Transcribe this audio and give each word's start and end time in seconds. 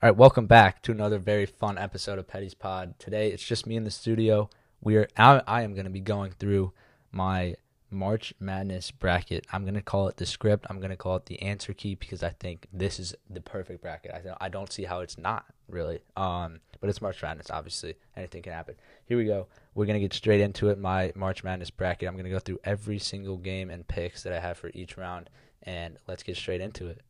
All 0.00 0.08
right, 0.08 0.16
welcome 0.16 0.46
back 0.46 0.80
to 0.82 0.92
another 0.92 1.18
very 1.18 1.44
fun 1.44 1.76
episode 1.76 2.20
of 2.20 2.28
Petty's 2.28 2.54
Pod. 2.54 2.96
Today 3.00 3.32
it's 3.32 3.42
just 3.42 3.66
me 3.66 3.74
in 3.74 3.82
the 3.82 3.90
studio. 3.90 4.48
We 4.80 4.94
are 4.96 5.08
I, 5.16 5.42
I 5.44 5.62
am 5.62 5.74
going 5.74 5.86
to 5.86 5.90
be 5.90 5.98
going 5.98 6.30
through 6.30 6.72
my 7.10 7.56
March 7.90 8.32
Madness 8.38 8.92
bracket. 8.92 9.44
I'm 9.52 9.64
going 9.64 9.74
to 9.74 9.82
call 9.82 10.06
it 10.06 10.16
the 10.16 10.24
script. 10.24 10.66
I'm 10.70 10.78
going 10.78 10.92
to 10.92 10.96
call 10.96 11.16
it 11.16 11.26
the 11.26 11.42
answer 11.42 11.72
key 11.72 11.96
because 11.96 12.22
I 12.22 12.28
think 12.28 12.68
this 12.72 13.00
is 13.00 13.16
the 13.28 13.40
perfect 13.40 13.82
bracket. 13.82 14.12
I 14.14 14.46
I 14.46 14.48
don't 14.48 14.72
see 14.72 14.84
how 14.84 15.00
it's 15.00 15.18
not 15.18 15.46
really. 15.68 15.98
Um, 16.16 16.60
but 16.80 16.88
it's 16.88 17.02
March 17.02 17.20
Madness. 17.20 17.50
Obviously, 17.50 17.96
anything 18.16 18.42
can 18.42 18.52
happen. 18.52 18.76
Here 19.06 19.18
we 19.18 19.24
go. 19.24 19.48
We're 19.74 19.86
gonna 19.86 19.98
get 19.98 20.14
straight 20.14 20.40
into 20.40 20.68
it. 20.68 20.78
My 20.78 21.10
March 21.16 21.42
Madness 21.42 21.70
bracket. 21.70 22.08
I'm 22.08 22.16
gonna 22.16 22.30
go 22.30 22.38
through 22.38 22.60
every 22.62 23.00
single 23.00 23.36
game 23.36 23.68
and 23.68 23.88
picks 23.88 24.22
that 24.22 24.32
I 24.32 24.38
have 24.38 24.58
for 24.58 24.70
each 24.74 24.96
round, 24.96 25.28
and 25.64 25.96
let's 26.06 26.22
get 26.22 26.36
straight 26.36 26.60
into 26.60 26.86
it. 26.86 27.00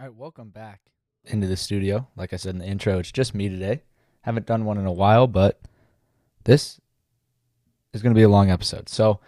All 0.00 0.06
right, 0.06 0.14
welcome 0.14 0.48
back 0.48 0.80
into 1.26 1.46
the 1.46 1.56
studio. 1.56 2.08
Like 2.16 2.32
I 2.32 2.36
said 2.36 2.54
in 2.54 2.58
the 2.60 2.66
intro, 2.66 2.98
it's 2.98 3.12
just 3.12 3.34
me 3.34 3.48
today. 3.48 3.82
Haven't 4.22 4.46
done 4.46 4.64
one 4.64 4.78
in 4.78 4.86
a 4.86 4.92
while, 4.92 5.26
but 5.26 5.60
this 6.44 6.80
is 7.92 8.02
going 8.02 8.14
to 8.14 8.18
be 8.18 8.24
a 8.24 8.28
long 8.28 8.50
episode. 8.50 8.88
So 8.88 9.20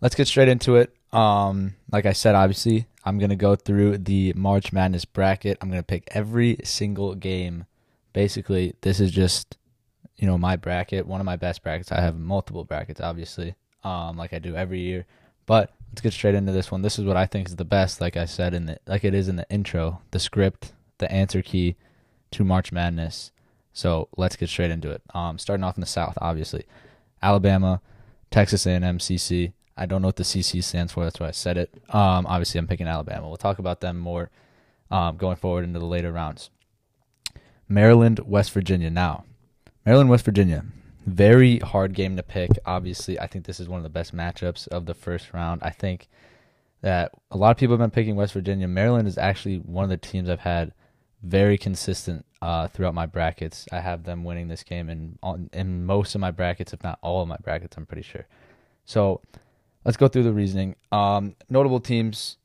let's 0.00 0.14
get 0.14 0.26
straight 0.26 0.48
into 0.48 0.76
it. 0.76 0.96
Um, 1.12 1.74
like 1.92 2.06
I 2.06 2.12
said, 2.12 2.34
obviously, 2.34 2.86
I'm 3.04 3.18
going 3.18 3.30
to 3.30 3.36
go 3.36 3.56
through 3.56 3.98
the 3.98 4.32
March 4.34 4.72
Madness 4.72 5.04
bracket. 5.04 5.58
I'm 5.60 5.68
going 5.68 5.82
to 5.82 5.86
pick 5.86 6.08
every 6.12 6.56
single 6.64 7.14
game. 7.14 7.66
Basically, 8.14 8.74
this 8.80 8.98
is 9.00 9.10
just, 9.10 9.58
you 10.16 10.26
know, 10.26 10.38
my 10.38 10.56
bracket, 10.56 11.06
one 11.06 11.20
of 11.20 11.26
my 11.26 11.36
best 11.36 11.62
brackets. 11.62 11.92
I 11.92 12.00
have 12.00 12.18
multiple 12.18 12.64
brackets, 12.64 13.02
obviously, 13.02 13.54
um, 13.84 14.16
like 14.16 14.32
I 14.32 14.38
do 14.38 14.56
every 14.56 14.80
year. 14.80 15.04
But 15.46 15.72
let's 15.90 16.00
get 16.00 16.12
straight 16.12 16.34
into 16.34 16.52
this 16.52 16.70
one. 16.70 16.82
This 16.82 16.98
is 16.98 17.04
what 17.04 17.16
I 17.16 17.26
think 17.26 17.48
is 17.48 17.56
the 17.56 17.64
best, 17.64 18.00
like 18.00 18.16
I 18.16 18.24
said 18.24 18.54
in 18.54 18.66
the 18.66 18.78
like 18.86 19.04
it 19.04 19.14
is 19.14 19.28
in 19.28 19.36
the 19.36 19.46
intro, 19.50 20.02
the 20.10 20.18
script, 20.18 20.72
the 20.98 21.10
answer 21.10 21.42
key 21.42 21.76
to 22.32 22.44
March 22.44 22.72
Madness. 22.72 23.32
So 23.72 24.08
let's 24.16 24.36
get 24.36 24.48
straight 24.48 24.70
into 24.70 24.90
it. 24.90 25.02
Um, 25.14 25.38
starting 25.38 25.64
off 25.64 25.76
in 25.76 25.80
the 25.80 25.86
South, 25.86 26.18
obviously, 26.20 26.64
Alabama, 27.22 27.80
Texas 28.30 28.66
A&M, 28.66 28.98
CC. 28.98 29.52
I 29.76 29.86
don't 29.86 30.02
know 30.02 30.08
what 30.08 30.16
the 30.16 30.24
CC 30.24 30.62
stands 30.62 30.92
for. 30.92 31.04
That's 31.04 31.20
why 31.20 31.28
I 31.28 31.32
said 31.32 31.56
it. 31.56 31.72
Um, 31.88 32.26
obviously, 32.26 32.58
I'm 32.58 32.66
picking 32.66 32.88
Alabama. 32.88 33.28
We'll 33.28 33.36
talk 33.36 33.60
about 33.60 33.80
them 33.80 33.98
more 33.98 34.30
um, 34.90 35.16
going 35.16 35.36
forward 35.36 35.64
into 35.64 35.78
the 35.78 35.86
later 35.86 36.10
rounds. 36.10 36.50
Maryland, 37.68 38.20
West 38.20 38.50
Virginia. 38.50 38.90
Now, 38.90 39.24
Maryland, 39.86 40.10
West 40.10 40.24
Virginia. 40.24 40.64
Very 41.08 41.58
hard 41.60 41.94
game 41.94 42.16
to 42.16 42.22
pick. 42.22 42.50
Obviously, 42.66 43.18
I 43.18 43.26
think 43.26 43.46
this 43.46 43.60
is 43.60 43.68
one 43.68 43.78
of 43.78 43.82
the 43.82 43.88
best 43.88 44.14
matchups 44.14 44.68
of 44.68 44.84
the 44.84 44.92
first 44.92 45.32
round. 45.32 45.62
I 45.62 45.70
think 45.70 46.08
that 46.82 47.12
a 47.30 47.36
lot 47.38 47.50
of 47.50 47.56
people 47.56 47.72
have 47.72 47.80
been 47.80 47.90
picking 47.90 48.14
West 48.14 48.34
Virginia. 48.34 48.68
Maryland 48.68 49.08
is 49.08 49.16
actually 49.16 49.56
one 49.56 49.84
of 49.84 49.90
the 49.90 49.96
teams 49.96 50.28
I've 50.28 50.40
had 50.40 50.72
very 51.22 51.56
consistent 51.56 52.26
uh, 52.42 52.68
throughout 52.68 52.94
my 52.94 53.06
brackets. 53.06 53.66
I 53.72 53.80
have 53.80 54.04
them 54.04 54.22
winning 54.22 54.48
this 54.48 54.62
game 54.62 54.90
in 54.90 55.18
in 55.52 55.86
most 55.86 56.14
of 56.14 56.20
my 56.20 56.30
brackets, 56.30 56.74
if 56.74 56.82
not 56.84 56.98
all 57.00 57.22
of 57.22 57.28
my 57.28 57.38
brackets. 57.42 57.76
I'm 57.78 57.86
pretty 57.86 58.02
sure. 58.02 58.26
So 58.84 59.22
let's 59.86 59.96
go 59.96 60.08
through 60.08 60.24
the 60.24 60.32
reasoning. 60.32 60.76
Um, 60.92 61.36
notable 61.48 61.80
teams 61.80 62.36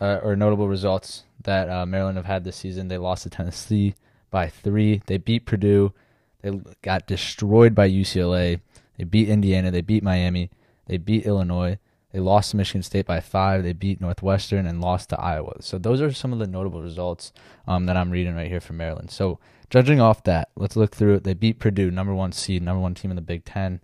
uh, 0.00 0.20
or 0.22 0.34
notable 0.34 0.66
results 0.66 1.24
that 1.44 1.68
uh, 1.68 1.84
Maryland 1.84 2.16
have 2.16 2.26
had 2.26 2.44
this 2.44 2.56
season. 2.56 2.88
They 2.88 2.98
lost 2.98 3.24
to 3.24 3.30
Tennessee 3.30 3.94
by 4.30 4.48
three. 4.48 5.02
They 5.06 5.18
beat 5.18 5.44
Purdue. 5.44 5.92
They 6.42 6.60
got 6.82 7.06
destroyed 7.06 7.74
by 7.74 7.90
UCLA. 7.90 8.60
They 8.96 9.04
beat 9.04 9.28
Indiana. 9.28 9.70
They 9.70 9.80
beat 9.80 10.02
Miami. 10.02 10.50
They 10.86 10.96
beat 10.96 11.26
Illinois. 11.26 11.78
They 12.12 12.20
lost 12.20 12.52
to 12.52 12.56
Michigan 12.56 12.82
State 12.82 13.06
by 13.06 13.20
five. 13.20 13.62
They 13.62 13.72
beat 13.72 14.00
Northwestern 14.00 14.66
and 14.66 14.80
lost 14.80 15.10
to 15.10 15.20
Iowa. 15.20 15.56
So 15.60 15.78
those 15.78 16.00
are 16.00 16.12
some 16.12 16.32
of 16.32 16.38
the 16.38 16.46
notable 16.46 16.82
results 16.82 17.32
um, 17.66 17.86
that 17.86 17.96
I'm 17.96 18.10
reading 18.10 18.34
right 18.34 18.48
here 18.48 18.60
from 18.60 18.78
Maryland. 18.78 19.10
So 19.10 19.38
judging 19.68 20.00
off 20.00 20.24
that, 20.24 20.48
let's 20.56 20.76
look 20.76 20.94
through 20.94 21.16
it. 21.16 21.24
They 21.24 21.34
beat 21.34 21.58
Purdue, 21.58 21.90
number 21.90 22.14
one 22.14 22.32
seed, 22.32 22.62
number 22.62 22.80
one 22.80 22.94
team 22.94 23.10
in 23.10 23.16
the 23.16 23.22
Big 23.22 23.44
Ten. 23.44 23.80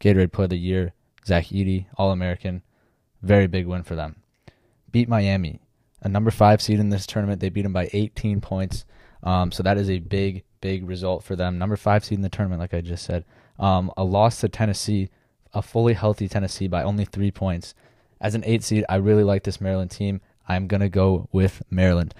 Gatorade 0.00 0.30
Player 0.32 0.44
of 0.44 0.50
the 0.50 0.58
Year. 0.58 0.92
Zach 1.26 1.46
Edey, 1.46 1.86
All 1.96 2.10
American. 2.10 2.62
Very 3.22 3.46
big 3.46 3.66
win 3.66 3.82
for 3.82 3.94
them. 3.94 4.16
Beat 4.90 5.08
Miami, 5.08 5.60
a 6.00 6.08
number 6.08 6.30
five 6.30 6.62
seed 6.62 6.80
in 6.80 6.88
this 6.88 7.06
tournament. 7.06 7.40
They 7.40 7.50
beat 7.50 7.62
them 7.62 7.72
by 7.72 7.90
18 7.92 8.40
points. 8.40 8.84
Um, 9.22 9.52
so 9.52 9.62
that 9.62 9.76
is 9.76 9.90
a 9.90 9.98
big, 9.98 10.44
big 10.60 10.88
result 10.88 11.22
for 11.24 11.36
them. 11.36 11.58
Number 11.58 11.76
five 11.76 12.04
seed 12.04 12.18
in 12.18 12.22
the 12.22 12.28
tournament, 12.28 12.60
like 12.60 12.74
I 12.74 12.80
just 12.80 13.04
said. 13.04 13.24
Um, 13.58 13.92
a 13.96 14.04
loss 14.04 14.40
to 14.40 14.48
Tennessee, 14.48 15.10
a 15.52 15.62
fully 15.62 15.94
healthy 15.94 16.28
Tennessee 16.28 16.68
by 16.68 16.82
only 16.82 17.04
three 17.04 17.30
points. 17.30 17.74
As 18.20 18.34
an 18.34 18.44
eight 18.46 18.62
seed, 18.62 18.84
I 18.88 18.96
really 18.96 19.24
like 19.24 19.44
this 19.44 19.60
Maryland 19.60 19.90
team. 19.90 20.20
I'm 20.48 20.66
going 20.66 20.80
to 20.80 20.88
go 20.88 21.28
with 21.32 21.62
Maryland. 21.70 22.14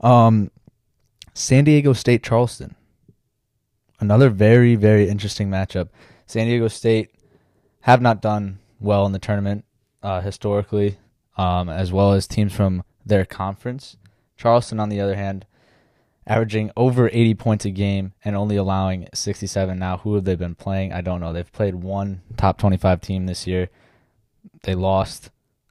Um, 0.00 0.50
San 1.34 1.64
Diego 1.64 1.92
State 1.92 2.22
Charleston. 2.22 2.76
Another 4.00 4.30
very, 4.30 4.74
very 4.74 5.08
interesting 5.08 5.48
matchup. 5.48 5.88
San 6.26 6.46
Diego 6.46 6.68
State 6.68 7.10
have 7.80 8.00
not 8.00 8.22
done 8.22 8.58
well 8.80 9.06
in 9.06 9.12
the 9.12 9.18
tournament 9.18 9.64
uh, 10.02 10.20
historically, 10.20 10.98
um, 11.36 11.68
as 11.68 11.92
well 11.92 12.12
as 12.12 12.26
teams 12.26 12.52
from 12.52 12.84
their 13.04 13.24
conference. 13.24 13.96
Charleston, 14.36 14.80
on 14.80 14.88
the 14.88 15.00
other 15.00 15.14
hand, 15.14 15.46
averaging 16.26 16.70
over 16.76 17.08
80 17.12 17.34
points 17.34 17.64
a 17.64 17.70
game 17.70 18.12
and 18.24 18.34
only 18.36 18.56
allowing 18.56 19.08
67. 19.12 19.78
Now, 19.78 19.98
who 19.98 20.14
have 20.14 20.24
they 20.24 20.36
been 20.36 20.54
playing? 20.54 20.92
I 20.92 21.00
don't 21.00 21.20
know. 21.20 21.32
They've 21.32 21.52
played 21.52 21.76
one 21.76 22.22
top 22.36 22.58
25 22.58 23.00
team 23.00 23.26
this 23.26 23.46
year. 23.46 23.68
They 24.62 24.74
lost, 24.74 25.30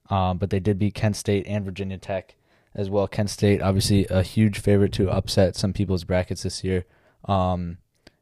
um, 0.09 0.38
but 0.38 0.50
they 0.50 0.59
did 0.59 0.78
beat 0.80 0.94
Kent 0.94 1.16
State 1.16 1.46
and 1.47 1.66
Virginia 1.66 1.97
Tech 1.97 2.36
as 2.75 2.90
well. 2.90 3.08
Kent 3.08 3.30
State, 3.30 3.62
obviously, 3.62 4.06
a 4.08 4.22
huge 4.22 4.59
favorite 4.59 4.94
to 4.94 5.09
upset 5.09 5.56
some 5.56 5.74
people's 5.74 6.03
brackets 6.03 6.44
this 6.44 6.63
year 6.63 6.86
um, 7.25 7.78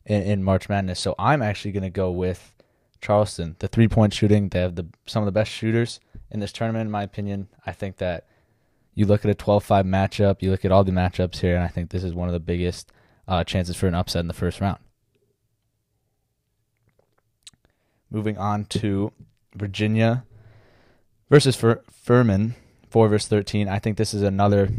in, 0.05 0.21
in 0.21 0.43
March 0.43 0.69
Madness. 0.69 0.99
So 0.99 1.15
I'm 1.19 1.41
actually 1.41 1.71
going 1.71 1.83
to 1.83 1.89
go 1.89 2.11
with 2.11 2.53
Charleston, 3.01 3.55
the 3.59 3.67
three 3.67 3.87
point 3.87 4.13
shooting, 4.13 4.49
they 4.49 4.59
have 4.59 4.75
the 4.75 4.87
some 5.05 5.23
of 5.23 5.25
the 5.25 5.31
best 5.31 5.51
shooters 5.51 5.99
in 6.29 6.39
this 6.39 6.51
tournament, 6.51 6.85
in 6.85 6.91
my 6.91 7.03
opinion. 7.03 7.49
I 7.65 7.71
think 7.71 7.97
that 7.97 8.27
you 8.93 9.05
look 9.05 9.23
at 9.23 9.31
a 9.31 9.35
12 9.35 9.63
5 9.63 9.85
matchup, 9.85 10.41
you 10.41 10.51
look 10.51 10.65
at 10.65 10.71
all 10.71 10.83
the 10.83 10.91
matchups 10.91 11.37
here, 11.37 11.55
and 11.55 11.63
I 11.63 11.67
think 11.67 11.89
this 11.89 12.03
is 12.03 12.13
one 12.13 12.27
of 12.27 12.33
the 12.33 12.39
biggest 12.39 12.91
uh, 13.27 13.43
chances 13.43 13.75
for 13.75 13.87
an 13.87 13.95
upset 13.95 14.21
in 14.21 14.27
the 14.27 14.33
first 14.33 14.59
round. 14.59 14.79
Moving 18.09 18.37
on 18.37 18.65
to 18.65 19.13
Virginia 19.55 20.25
versus 21.29 21.55
Fur- 21.55 21.81
Furman, 21.89 22.55
4 22.89 23.07
versus 23.07 23.29
13. 23.29 23.69
I 23.69 23.79
think 23.79 23.97
this 23.97 24.13
is 24.13 24.21
another 24.21 24.69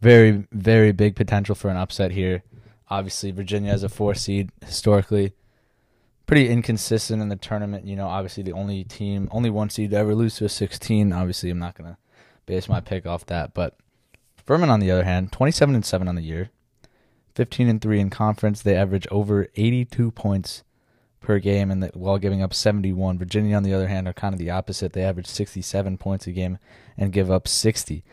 very, 0.00 0.46
very 0.52 0.92
big 0.92 1.16
potential 1.16 1.54
for 1.54 1.68
an 1.68 1.76
upset 1.76 2.12
here. 2.12 2.44
Obviously, 2.90 3.32
Virginia 3.32 3.72
as 3.72 3.82
a 3.82 3.88
four 3.88 4.14
seed 4.14 4.50
historically 4.64 5.32
pretty 6.26 6.48
inconsistent 6.48 7.22
in 7.22 7.28
the 7.28 7.36
tournament. 7.36 7.86
You 7.86 7.96
know, 7.96 8.06
obviously 8.06 8.42
the 8.42 8.52
only 8.52 8.84
team, 8.84 9.28
only 9.30 9.50
one 9.50 9.70
seed 9.70 9.90
to 9.90 9.96
ever 9.96 10.14
lose 10.14 10.36
to 10.36 10.44
a 10.44 10.48
16. 10.48 11.12
Obviously, 11.12 11.50
I'm 11.50 11.58
not 11.58 11.76
gonna 11.76 11.98
base 12.46 12.68
my 12.68 12.80
pick 12.80 13.06
off 13.06 13.26
that. 13.26 13.54
But 13.54 13.76
Furman, 14.44 14.70
on 14.70 14.80
the 14.80 14.90
other 14.90 15.04
hand, 15.04 15.32
27 15.32 15.74
and 15.74 15.84
seven 15.84 16.08
on 16.08 16.14
the 16.14 16.22
year, 16.22 16.50
15 17.34 17.68
and 17.68 17.80
three 17.80 18.00
in 18.00 18.10
conference. 18.10 18.62
They 18.62 18.76
average 18.76 19.06
over 19.10 19.48
82 19.56 20.10
points 20.10 20.62
per 21.20 21.38
game, 21.38 21.70
and 21.70 21.90
while 21.94 22.18
giving 22.18 22.42
up 22.42 22.54
71. 22.54 23.18
Virginia, 23.18 23.56
on 23.56 23.62
the 23.62 23.74
other 23.74 23.88
hand, 23.88 24.06
are 24.06 24.12
kind 24.12 24.34
of 24.34 24.38
the 24.38 24.50
opposite. 24.50 24.92
They 24.92 25.02
average 25.02 25.26
67 25.26 25.98
points 25.98 26.26
a 26.26 26.32
game 26.32 26.58
and 26.96 27.12
give 27.12 27.30
up 27.30 27.48
60. 27.48 28.04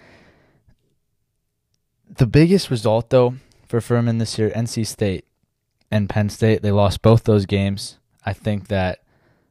The 2.09 2.25
biggest 2.25 2.69
result, 2.69 3.09
though, 3.09 3.35
for 3.67 3.81
Furman 3.81 4.17
this 4.17 4.39
year, 4.39 4.49
NC 4.51 4.87
State 4.87 5.25
and 5.91 6.09
Penn 6.09 6.29
State, 6.29 6.61
they 6.61 6.71
lost 6.71 7.01
both 7.01 7.23
those 7.23 7.45
games. 7.45 7.97
I 8.25 8.33
think 8.33 8.67
that 8.69 8.99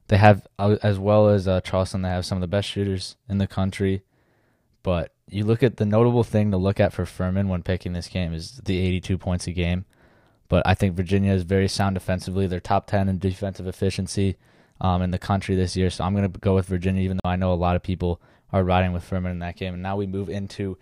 they 0.08 0.16
have, 0.16 0.46
uh, 0.58 0.76
as 0.82 0.98
well 0.98 1.28
as 1.28 1.46
uh, 1.46 1.60
Charleston, 1.60 2.02
they 2.02 2.08
have 2.08 2.26
some 2.26 2.36
of 2.36 2.42
the 2.42 2.48
best 2.48 2.68
shooters 2.68 3.16
in 3.28 3.38
the 3.38 3.46
country. 3.46 4.02
But 4.82 5.12
you 5.28 5.44
look 5.44 5.62
at 5.62 5.76
the 5.76 5.86
notable 5.86 6.24
thing 6.24 6.50
to 6.50 6.56
look 6.56 6.80
at 6.80 6.92
for 6.92 7.06
Furman 7.06 7.48
when 7.48 7.62
picking 7.62 7.92
this 7.92 8.08
game 8.08 8.32
is 8.32 8.60
the 8.64 8.78
82 8.78 9.18
points 9.18 9.46
a 9.46 9.52
game. 9.52 9.84
But 10.48 10.66
I 10.66 10.74
think 10.74 10.96
Virginia 10.96 11.32
is 11.32 11.44
very 11.44 11.68
sound 11.68 11.94
defensively. 11.94 12.46
They're 12.46 12.60
top 12.60 12.86
10 12.86 13.08
in 13.08 13.18
defensive 13.18 13.66
efficiency 13.66 14.36
um, 14.80 15.02
in 15.02 15.10
the 15.10 15.18
country 15.18 15.54
this 15.54 15.76
year. 15.76 15.90
So 15.90 16.02
I'm 16.02 16.14
going 16.14 16.30
to 16.30 16.40
go 16.40 16.54
with 16.54 16.66
Virginia, 16.66 17.02
even 17.02 17.20
though 17.22 17.30
I 17.30 17.36
know 17.36 17.52
a 17.52 17.54
lot 17.54 17.76
of 17.76 17.82
people 17.82 18.20
are 18.52 18.64
riding 18.64 18.92
with 18.92 19.04
Furman 19.04 19.32
in 19.32 19.38
that 19.40 19.56
game. 19.56 19.74
And 19.74 19.82
now 19.82 19.96
we 19.96 20.06
move 20.06 20.28
into 20.28 20.76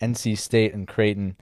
NC 0.00 0.36
State 0.36 0.74
and 0.74 0.88
Creighton. 0.88 1.36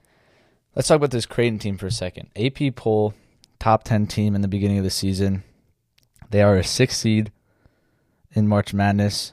Let's 0.75 0.89
talk 0.89 0.97
about 0.97 1.11
this 1.11 1.27
Creighton 1.27 1.59
team 1.59 1.79
for 1.79 1.87
a 1.87 1.91
second. 1.91 2.29
AP 2.37 2.77
poll, 2.77 3.15
top 3.59 3.85
10 3.85 4.07
team 4.07 4.35
in 4.35 4.43
the 4.43 4.49
beginning 4.49 4.79
of 4.79 4.85
the 4.85 4.91
season. 4.91 5.43
They 6.29 6.43
are 6.43 6.57
a 6.57 6.65
six 6.65 6.99
seed 6.99 7.33
in 8.33 8.47
March 8.47 8.75
Madness, 8.75 9.33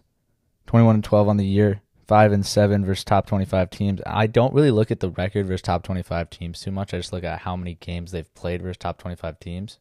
21 0.68 0.96
and 0.96 1.04
12 1.04 1.28
on 1.28 1.38
the 1.38 1.46
year, 1.46 1.82
five 2.08 2.32
and 2.32 2.46
seven 2.46 2.86
versus 2.86 3.04
top 3.04 3.28
25 3.28 3.70
teams. 3.70 4.02
I 4.06 4.28
don't 4.28 4.54
really 4.54 4.72
look 4.72 4.92
at 4.92 5.00
the 5.00 5.10
record 5.10 5.48
versus 5.48 5.62
top 5.62 5.84
25 5.84 6.30
teams 6.30 6.62
too 6.62 6.72
much. 6.72 6.94
I 6.94 6.98
just 6.98 7.12
look 7.14 7.24
at 7.24 7.40
how 7.40 7.56
many 7.56 7.76
games 7.76 8.12
they've 8.12 8.34
played 8.34 8.62
versus 8.62 8.78
top 8.78 8.98
25 8.98 9.40
teams. 9.40 9.80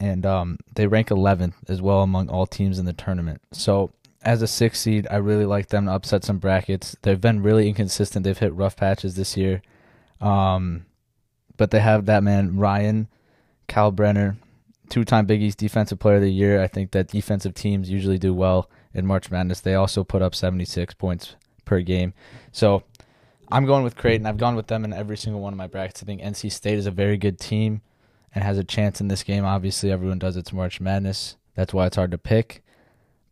and 0.00 0.24
um, 0.24 0.58
they 0.74 0.86
rank 0.86 1.08
11th 1.08 1.54
as 1.68 1.82
well 1.82 2.02
among 2.02 2.28
all 2.28 2.46
teams 2.46 2.78
in 2.78 2.84
the 2.84 2.92
tournament. 2.92 3.40
So 3.52 3.90
as 4.22 4.42
a 4.42 4.46
six 4.46 4.80
seed, 4.80 5.06
I 5.10 5.16
really 5.16 5.44
like 5.44 5.68
them 5.68 5.86
to 5.86 5.92
upset 5.92 6.24
some 6.24 6.38
brackets. 6.38 6.96
They've 7.02 7.20
been 7.20 7.42
really 7.42 7.68
inconsistent. 7.68 8.24
They've 8.24 8.38
hit 8.38 8.54
rough 8.54 8.76
patches 8.76 9.16
this 9.16 9.36
year, 9.36 9.62
um, 10.20 10.86
but 11.56 11.70
they 11.70 11.80
have 11.80 12.06
that 12.06 12.22
man 12.22 12.58
Ryan 12.58 13.08
Kalkbrenner, 13.68 14.36
two-time 14.88 15.26
Big 15.26 15.42
East 15.42 15.58
Defensive 15.58 15.98
Player 15.98 16.16
of 16.16 16.22
the 16.22 16.30
Year. 16.32 16.62
I 16.62 16.68
think 16.68 16.92
that 16.92 17.08
defensive 17.08 17.54
teams 17.54 17.90
usually 17.90 18.18
do 18.18 18.32
well 18.32 18.70
in 18.98 19.06
March 19.06 19.30
Madness. 19.30 19.60
They 19.60 19.74
also 19.74 20.04
put 20.04 20.22
up 20.22 20.34
76 20.34 20.94
points 20.94 21.36
per 21.64 21.80
game. 21.80 22.14
So 22.52 22.82
I'm 23.50 23.64
going 23.64 23.84
with 23.84 23.96
Creighton. 23.96 24.26
I've 24.26 24.36
gone 24.36 24.56
with 24.56 24.66
them 24.66 24.84
in 24.84 24.92
every 24.92 25.16
single 25.16 25.40
one 25.40 25.52
of 25.52 25.56
my 25.56 25.66
brackets. 25.66 26.02
I 26.02 26.06
think 26.06 26.20
NC 26.20 26.52
State 26.52 26.78
is 26.78 26.86
a 26.86 26.90
very 26.90 27.16
good 27.16 27.38
team 27.38 27.82
and 28.34 28.44
has 28.44 28.58
a 28.58 28.64
chance 28.64 29.00
in 29.00 29.08
this 29.08 29.22
game. 29.22 29.44
Obviously, 29.44 29.90
everyone 29.90 30.18
does 30.18 30.36
its 30.36 30.52
March 30.52 30.80
Madness. 30.80 31.36
That's 31.54 31.72
why 31.72 31.86
it's 31.86 31.96
hard 31.96 32.10
to 32.10 32.18
pick. 32.18 32.62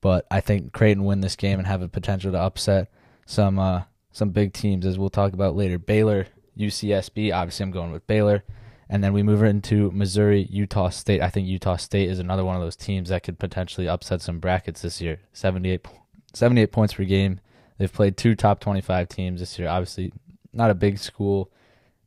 But 0.00 0.26
I 0.30 0.40
think 0.40 0.72
Creighton 0.72 1.04
win 1.04 1.20
this 1.20 1.36
game 1.36 1.58
and 1.58 1.66
have 1.66 1.82
a 1.82 1.88
potential 1.88 2.32
to 2.32 2.38
upset 2.38 2.90
some 3.26 3.58
uh, 3.58 3.82
some 4.12 4.30
big 4.30 4.52
teams, 4.52 4.86
as 4.86 4.98
we'll 4.98 5.10
talk 5.10 5.32
about 5.32 5.56
later. 5.56 5.78
Baylor, 5.78 6.26
UCSB. 6.58 7.34
Obviously, 7.34 7.64
I'm 7.64 7.70
going 7.70 7.92
with 7.92 8.06
Baylor. 8.06 8.44
And 8.88 9.02
then 9.02 9.12
we 9.12 9.22
move 9.22 9.42
into 9.42 9.90
Missouri, 9.90 10.46
Utah 10.50 10.90
State. 10.90 11.20
I 11.20 11.28
think 11.28 11.48
Utah 11.48 11.76
State 11.76 12.08
is 12.08 12.18
another 12.18 12.44
one 12.44 12.54
of 12.54 12.62
those 12.62 12.76
teams 12.76 13.08
that 13.08 13.24
could 13.24 13.38
potentially 13.38 13.88
upset 13.88 14.22
some 14.22 14.38
brackets 14.38 14.82
this 14.82 15.00
year. 15.00 15.20
78, 15.32 15.86
78 16.32 16.70
points 16.70 16.94
per 16.94 17.04
game. 17.04 17.40
They've 17.78 17.92
played 17.92 18.16
two 18.16 18.34
top 18.34 18.60
25 18.60 19.08
teams 19.08 19.40
this 19.40 19.58
year. 19.58 19.68
Obviously, 19.68 20.12
not 20.52 20.70
a 20.70 20.74
big 20.74 20.98
school, 20.98 21.50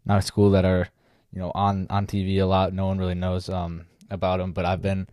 not 0.06 0.20
a 0.20 0.22
school 0.22 0.50
that 0.52 0.66
are, 0.66 0.88
you 1.32 1.40
know, 1.40 1.52
on 1.54 1.86
on 1.90 2.08
TV 2.08 2.38
a 2.42 2.46
lot. 2.46 2.74
No 2.74 2.88
one 2.88 2.98
really 2.98 3.14
knows 3.14 3.50
um, 3.50 3.86
about 4.10 4.38
them. 4.38 4.54
But 4.54 4.66
I've 4.66 4.82
been 4.82 5.08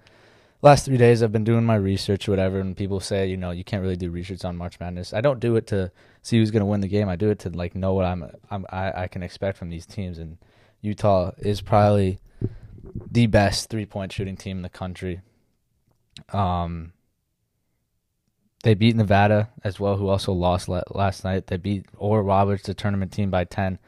last 0.62 0.86
three 0.86 0.96
days. 0.96 1.22
I've 1.22 1.32
been 1.32 1.44
doing 1.44 1.64
my 1.64 1.74
research, 1.74 2.28
or 2.28 2.32
whatever. 2.32 2.60
And 2.60 2.76
people 2.76 3.00
say, 3.00 3.26
you 3.26 3.36
know, 3.36 3.50
you 3.50 3.64
can't 3.64 3.82
really 3.82 3.96
do 3.96 4.10
research 4.10 4.44
on 4.44 4.56
March 4.56 4.80
Madness. 4.80 5.12
I 5.12 5.20
don't 5.20 5.40
do 5.40 5.56
it 5.56 5.66
to 5.68 5.90
see 6.22 6.38
who's 6.38 6.50
going 6.50 6.60
to 6.60 6.66
win 6.66 6.80
the 6.80 6.88
game. 6.88 7.08
I 7.08 7.16
do 7.16 7.28
it 7.28 7.40
to 7.40 7.50
like 7.50 7.74
know 7.74 7.92
what 7.92 8.04
I'm, 8.04 8.30
I'm 8.50 8.66
I, 8.70 9.02
I 9.02 9.08
can 9.08 9.22
expect 9.22 9.58
from 9.58 9.68
these 9.68 9.84
teams. 9.84 10.18
And 10.18 10.38
Utah 10.80 11.32
is 11.38 11.60
probably 11.60 12.18
the 13.10 13.26
best 13.26 13.70
three 13.70 13.86
point 13.86 14.12
shooting 14.12 14.36
team 14.36 14.58
in 14.58 14.62
the 14.62 14.68
country. 14.68 15.20
Um, 16.32 16.92
they 18.62 18.74
beat 18.74 18.96
Nevada 18.96 19.50
as 19.62 19.78
well, 19.78 19.96
who 19.96 20.08
also 20.08 20.32
lost 20.32 20.68
last 20.68 21.24
night. 21.24 21.46
They 21.46 21.56
beat 21.56 21.86
Oral 21.96 22.24
Roberts, 22.24 22.64
the 22.64 22.74
tournament 22.74 23.12
team, 23.12 23.30
by 23.30 23.44
ten. 23.44 23.78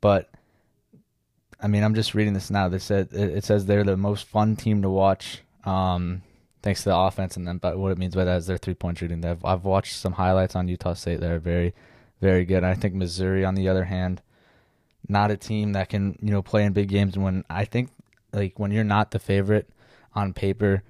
But 0.00 0.30
I 1.60 1.68
mean, 1.68 1.82
I'm 1.82 1.94
just 1.94 2.14
reading 2.14 2.34
this 2.34 2.50
now. 2.50 2.68
They 2.68 2.78
said 2.78 3.08
it 3.12 3.44
says 3.44 3.66
they're 3.66 3.84
the 3.84 3.96
most 3.96 4.26
fun 4.26 4.56
team 4.56 4.82
to 4.82 4.90
watch, 4.90 5.42
um, 5.64 6.22
thanks 6.62 6.82
to 6.82 6.90
the 6.90 6.96
offense, 6.96 7.36
and 7.36 7.46
then 7.46 7.58
but 7.58 7.78
what 7.78 7.92
it 7.92 7.98
means 7.98 8.14
by 8.14 8.24
that 8.24 8.38
is 8.38 8.46
their 8.46 8.58
three 8.58 8.74
point 8.74 8.98
shooting. 8.98 9.24
I've 9.24 9.44
I've 9.44 9.64
watched 9.64 9.94
some 9.94 10.14
highlights 10.14 10.56
on 10.56 10.68
Utah 10.68 10.94
State. 10.94 11.20
They're 11.20 11.38
very, 11.38 11.74
very 12.20 12.44
good. 12.44 12.64
I 12.64 12.74
think 12.74 12.94
Missouri, 12.94 13.44
on 13.44 13.54
the 13.54 13.68
other 13.68 13.84
hand, 13.84 14.22
not 15.08 15.30
a 15.30 15.36
team 15.36 15.72
that 15.72 15.88
can 15.88 16.18
you 16.20 16.30
know 16.30 16.42
play 16.42 16.64
in 16.64 16.72
big 16.72 16.88
games. 16.88 17.16
When 17.18 17.44
I 17.48 17.64
think 17.64 17.90
like 18.32 18.58
when 18.58 18.70
you're 18.70 18.84
not 18.84 19.10
the 19.10 19.18
favorite 19.18 19.68
on 20.14 20.32
paper, 20.32 20.82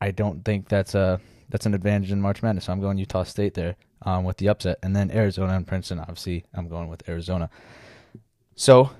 I 0.00 0.10
don't 0.10 0.44
think 0.44 0.68
that's 0.68 0.94
a 0.94 1.20
that's 1.48 1.66
an 1.66 1.74
advantage 1.74 2.12
in 2.12 2.20
March 2.20 2.42
Madness. 2.42 2.64
So 2.64 2.72
I'm 2.72 2.80
going 2.80 2.98
Utah 2.98 3.24
State 3.24 3.54
there 3.54 3.76
um, 4.02 4.24
with 4.24 4.38
the 4.38 4.48
upset, 4.48 4.78
and 4.82 4.94
then 4.94 5.10
Arizona 5.10 5.54
and 5.54 5.66
Princeton. 5.66 6.00
Obviously, 6.00 6.44
I'm 6.54 6.68
going 6.68 6.88
with 6.88 7.08
Arizona. 7.08 7.50
So 8.54 8.90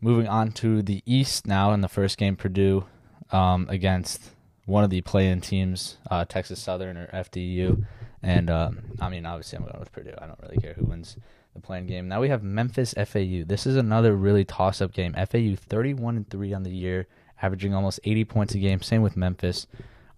moving 0.00 0.26
on 0.26 0.52
to 0.52 0.82
the 0.82 1.02
East 1.06 1.46
now 1.46 1.72
in 1.72 1.80
the 1.80 1.88
first 1.88 2.18
game, 2.18 2.36
Purdue 2.36 2.84
um, 3.30 3.66
against 3.68 4.30
one 4.64 4.84
of 4.84 4.90
the 4.90 5.00
play-in 5.02 5.40
teams, 5.40 5.98
uh, 6.10 6.24
Texas 6.24 6.60
Southern 6.60 6.96
or 6.96 7.06
FDU, 7.08 7.84
and 8.22 8.50
um, 8.50 8.80
I 9.00 9.08
mean 9.08 9.26
obviously 9.26 9.58
I'm 9.58 9.64
going 9.64 9.78
with 9.78 9.92
Purdue. 9.92 10.14
I 10.18 10.26
don't 10.26 10.40
really 10.40 10.58
care 10.58 10.74
who 10.74 10.86
wins 10.86 11.16
the 11.54 11.60
playing 11.60 11.86
game. 11.86 12.08
Now 12.08 12.20
we 12.20 12.28
have 12.28 12.42
Memphis 12.42 12.94
FAU. 12.94 13.44
This 13.44 13.66
is 13.66 13.76
another 13.76 14.14
really 14.14 14.44
toss-up 14.44 14.92
game. 14.92 15.14
FAU 15.14 15.54
31 15.56 16.16
and 16.16 16.28
three 16.28 16.52
on 16.52 16.62
the 16.62 16.70
year, 16.70 17.06
averaging 17.40 17.74
almost 17.74 18.00
80 18.04 18.24
points 18.24 18.54
a 18.54 18.58
game. 18.58 18.80
Same 18.82 19.02
with 19.02 19.16
Memphis. 19.16 19.66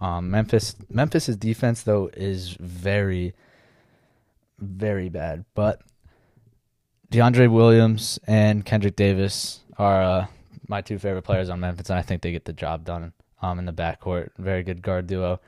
Um, 0.00 0.30
Memphis 0.30 0.76
Memphis's 0.90 1.36
defense 1.36 1.82
though 1.82 2.10
is 2.14 2.56
very, 2.60 3.34
very 4.58 5.08
bad. 5.08 5.44
But 5.54 5.82
DeAndre 7.10 7.50
Williams 7.50 8.18
and 8.26 8.64
Kendric 8.64 8.96
Davis 8.96 9.60
are 9.78 10.02
uh, 10.02 10.26
my 10.68 10.80
two 10.80 10.98
favorite 10.98 11.22
players 11.22 11.48
on 11.48 11.60
Memphis, 11.60 11.90
and 11.90 11.98
I 11.98 12.02
think 12.02 12.22
they 12.22 12.32
get 12.32 12.44
the 12.44 12.52
job 12.52 12.84
done 12.84 13.12
um, 13.42 13.58
in 13.58 13.66
the 13.66 13.72
backcourt. 13.72 14.30
Very 14.38 14.62
good 14.62 14.82
guard 14.82 15.06
duo, 15.06 15.40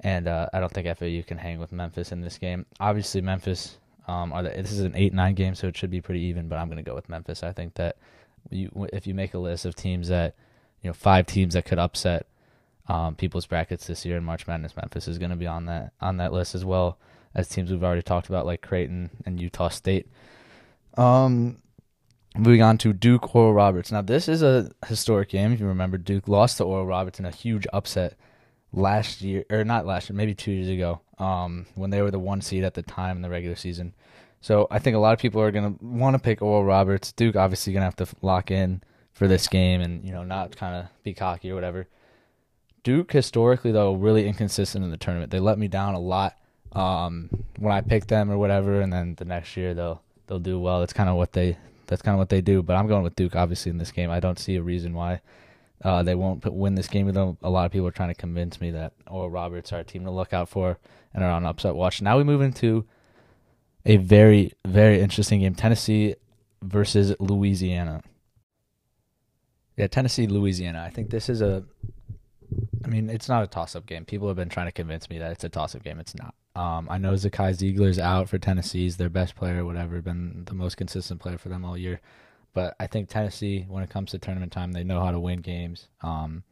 and 0.00 0.28
uh, 0.28 0.48
I 0.52 0.60
don't 0.60 0.72
think 0.72 0.86
FAU 0.98 1.22
can 1.26 1.38
hang 1.38 1.58
with 1.58 1.72
Memphis 1.72 2.12
in 2.12 2.20
this 2.20 2.38
game. 2.38 2.66
Obviously, 2.80 3.20
Memphis 3.20 3.78
um, 4.06 4.32
are 4.32 4.42
the, 4.42 4.50
this 4.50 4.72
is 4.72 4.80
an 4.80 4.94
eight 4.94 5.12
nine 5.12 5.34
game, 5.34 5.54
so 5.54 5.68
it 5.68 5.76
should 5.76 5.90
be 5.90 6.00
pretty 6.00 6.20
even. 6.22 6.48
But 6.48 6.58
I'm 6.58 6.68
going 6.68 6.82
to 6.82 6.88
go 6.88 6.94
with 6.94 7.08
Memphis. 7.08 7.42
I 7.42 7.52
think 7.52 7.74
that 7.74 7.96
you, 8.50 8.70
if 8.92 9.06
you 9.06 9.14
make 9.14 9.34
a 9.34 9.38
list 9.38 9.64
of 9.64 9.74
teams 9.74 10.08
that 10.08 10.34
you 10.82 10.88
know 10.88 10.94
five 10.94 11.26
teams 11.26 11.54
that 11.54 11.64
could 11.64 11.78
upset 11.78 12.26
um, 12.88 13.14
people's 13.14 13.46
brackets 13.46 13.86
this 13.86 14.04
year 14.04 14.16
in 14.16 14.24
March 14.24 14.46
Madness. 14.46 14.76
Memphis 14.76 15.08
is 15.08 15.18
going 15.18 15.30
to 15.30 15.36
be 15.36 15.46
on 15.46 15.66
that 15.66 15.92
on 16.00 16.18
that 16.18 16.32
list 16.32 16.54
as 16.54 16.64
well 16.64 16.98
as 17.34 17.48
teams 17.48 17.70
we've 17.70 17.82
already 17.82 18.02
talked 18.02 18.28
about 18.28 18.46
like 18.46 18.62
Creighton 18.62 19.10
and 19.24 19.40
Utah 19.40 19.68
State. 19.68 20.08
Um, 20.96 21.58
moving 22.36 22.62
on 22.62 22.78
to 22.78 22.92
Duke 22.92 23.34
Oral 23.34 23.54
Roberts. 23.54 23.90
Now 23.90 24.02
this 24.02 24.28
is 24.28 24.42
a 24.42 24.70
historic 24.86 25.30
game. 25.30 25.52
If 25.52 25.60
you 25.60 25.66
remember, 25.66 25.98
Duke 25.98 26.28
lost 26.28 26.58
to 26.58 26.64
Oral 26.64 26.86
Roberts 26.86 27.18
in 27.18 27.24
a 27.24 27.30
huge 27.30 27.66
upset 27.72 28.14
last 28.74 29.22
year, 29.22 29.44
or 29.50 29.64
not 29.64 29.86
last 29.86 30.10
year, 30.10 30.16
maybe 30.16 30.34
two 30.34 30.52
years 30.52 30.68
ago, 30.68 31.00
um, 31.18 31.66
when 31.74 31.90
they 31.90 32.02
were 32.02 32.10
the 32.10 32.18
one 32.18 32.40
seed 32.40 32.64
at 32.64 32.74
the 32.74 32.82
time 32.82 33.16
in 33.16 33.22
the 33.22 33.30
regular 33.30 33.56
season. 33.56 33.94
So 34.40 34.66
I 34.70 34.78
think 34.78 34.94
a 34.94 34.98
lot 34.98 35.14
of 35.14 35.18
people 35.18 35.40
are 35.40 35.50
to 35.50 35.74
want 35.80 36.14
to 36.14 36.18
pick 36.18 36.42
Oral 36.42 36.64
Roberts. 36.64 37.12
Duke 37.12 37.36
obviously 37.36 37.72
to 37.72 37.80
have 37.80 37.96
to 37.96 38.06
lock 38.20 38.50
in 38.50 38.82
for 39.14 39.26
this 39.26 39.48
game 39.48 39.80
and 39.80 40.04
you 40.04 40.12
know 40.12 40.24
not 40.24 40.56
kind 40.56 40.76
of 40.76 40.86
be 41.02 41.14
cocky 41.14 41.50
or 41.50 41.54
whatever. 41.54 41.88
Duke 42.82 43.10
historically 43.12 43.72
though 43.72 43.94
really 43.94 44.28
inconsistent 44.28 44.84
in 44.84 44.90
the 44.90 44.98
tournament. 44.98 45.30
They 45.30 45.40
let 45.40 45.58
me 45.58 45.68
down 45.68 45.94
a 45.94 45.98
lot 45.98 46.36
um, 46.72 47.30
when 47.58 47.72
I 47.72 47.80
picked 47.80 48.08
them 48.08 48.30
or 48.30 48.36
whatever, 48.36 48.82
and 48.82 48.92
then 48.92 49.14
the 49.14 49.24
next 49.24 49.56
year 49.56 49.72
they'll 49.72 50.02
they'll 50.26 50.38
do 50.38 50.60
well. 50.60 50.80
That's 50.80 50.92
kind 50.92 51.08
of 51.08 51.16
what 51.16 51.32
they 51.32 51.56
that's 51.86 52.02
kind 52.02 52.14
of 52.14 52.18
what 52.18 52.28
they 52.28 52.42
do. 52.42 52.62
But 52.62 52.76
I'm 52.76 52.86
going 52.86 53.02
with 53.02 53.16
Duke 53.16 53.36
obviously 53.36 53.70
in 53.70 53.78
this 53.78 53.92
game. 53.92 54.10
I 54.10 54.20
don't 54.20 54.38
see 54.38 54.56
a 54.56 54.62
reason 54.62 54.92
why 54.92 55.22
uh, 55.82 56.02
they 56.02 56.14
won't 56.14 56.42
put, 56.42 56.52
win 56.52 56.74
this 56.74 56.88
game. 56.88 57.10
Though 57.10 57.36
a 57.42 57.50
lot 57.50 57.66
of 57.66 57.72
people 57.72 57.86
are 57.88 57.92
trying 57.92 58.10
to 58.10 58.14
convince 58.14 58.60
me 58.60 58.70
that 58.72 58.92
Oral 59.06 59.30
Roberts 59.30 59.72
are 59.72 59.80
a 59.80 59.84
team 59.84 60.04
to 60.04 60.10
look 60.10 60.32
out 60.32 60.48
for 60.48 60.78
and 61.12 61.24
are 61.24 61.30
on 61.30 61.44
upset 61.44 61.74
watch. 61.74 62.02
Now 62.02 62.16
we 62.16 62.24
move 62.24 62.40
into 62.40 62.86
a 63.84 63.96
very 63.96 64.52
very 64.66 65.00
interesting 65.00 65.40
game: 65.40 65.54
Tennessee 65.54 66.14
versus 66.62 67.14
Louisiana. 67.18 68.02
Yeah, 69.76 69.88
Tennessee, 69.88 70.26
Louisiana. 70.26 70.82
I 70.82 70.90
think 70.90 71.10
this 71.10 71.28
is 71.28 71.42
a 71.42 71.64
I 72.84 72.88
mean, 72.88 73.08
it's 73.08 73.28
not 73.28 73.42
a 73.42 73.46
toss-up 73.46 73.86
game. 73.86 74.04
People 74.04 74.28
have 74.28 74.36
been 74.36 74.48
trying 74.48 74.66
to 74.66 74.72
convince 74.72 75.08
me 75.08 75.18
that 75.18 75.32
it's 75.32 75.44
a 75.44 75.48
toss-up 75.48 75.82
game. 75.82 75.98
It's 75.98 76.14
not. 76.14 76.34
Um, 76.54 76.86
I 76.90 76.98
know 76.98 77.12
Zakai 77.12 77.54
Zeigler's 77.54 77.98
out 77.98 78.28
for 78.28 78.38
Tennessee. 78.38 78.82
He's 78.82 78.96
their 78.96 79.08
best 79.08 79.34
player, 79.34 79.64
whatever, 79.64 80.00
been 80.00 80.44
the 80.44 80.54
most 80.54 80.76
consistent 80.76 81.20
player 81.20 81.38
for 81.38 81.48
them 81.48 81.64
all 81.64 81.76
year. 81.76 82.00
But 82.54 82.76
I 82.80 82.86
think 82.86 83.08
Tennessee, 83.08 83.66
when 83.68 83.82
it 83.82 83.90
comes 83.90 84.12
to 84.12 84.18
tournament 84.18 84.52
time, 84.52 84.72
they 84.72 84.84
know 84.84 85.00
how 85.00 85.10
to 85.10 85.20
win 85.20 85.40
games. 85.40 85.88
Um, 86.00 86.44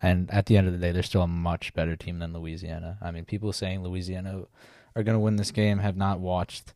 and 0.00 0.30
at 0.30 0.46
the 0.46 0.56
end 0.56 0.66
of 0.66 0.72
the 0.72 0.78
day, 0.78 0.92
they're 0.92 1.02
still 1.02 1.22
a 1.22 1.28
much 1.28 1.74
better 1.74 1.96
team 1.96 2.20
than 2.20 2.32
Louisiana. 2.32 2.96
I 3.02 3.10
mean, 3.10 3.24
people 3.24 3.52
saying 3.52 3.82
Louisiana 3.82 4.44
are 4.96 5.02
going 5.02 5.16
to 5.16 5.20
win 5.20 5.36
this 5.36 5.50
game 5.50 5.78
have 5.78 5.96
not 5.96 6.20
watched 6.20 6.72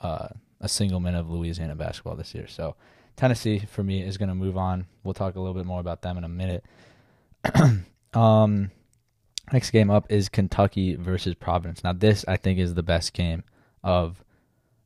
uh, 0.00 0.28
a 0.60 0.68
single 0.68 1.00
minute 1.00 1.20
of 1.20 1.30
Louisiana 1.30 1.74
basketball 1.74 2.16
this 2.16 2.34
year. 2.34 2.46
So 2.46 2.76
Tennessee, 3.16 3.58
for 3.58 3.82
me, 3.82 4.02
is 4.02 4.16
going 4.16 4.28
to 4.28 4.34
move 4.34 4.56
on. 4.56 4.86
We'll 5.04 5.14
talk 5.14 5.34
a 5.34 5.40
little 5.40 5.54
bit 5.54 5.66
more 5.66 5.80
about 5.80 6.02
them 6.02 6.16
in 6.16 6.24
a 6.24 6.28
minute. 6.28 6.64
Um, 8.14 8.70
next 9.52 9.72
game 9.72 9.90
up 9.90 10.10
is 10.10 10.30
Kentucky 10.30 10.94
versus 10.94 11.34
Providence. 11.34 11.84
Now, 11.84 11.92
this 11.92 12.24
I 12.26 12.38
think 12.38 12.58
is 12.58 12.72
the 12.72 12.82
best 12.82 13.12
game 13.12 13.44
of 13.84 14.24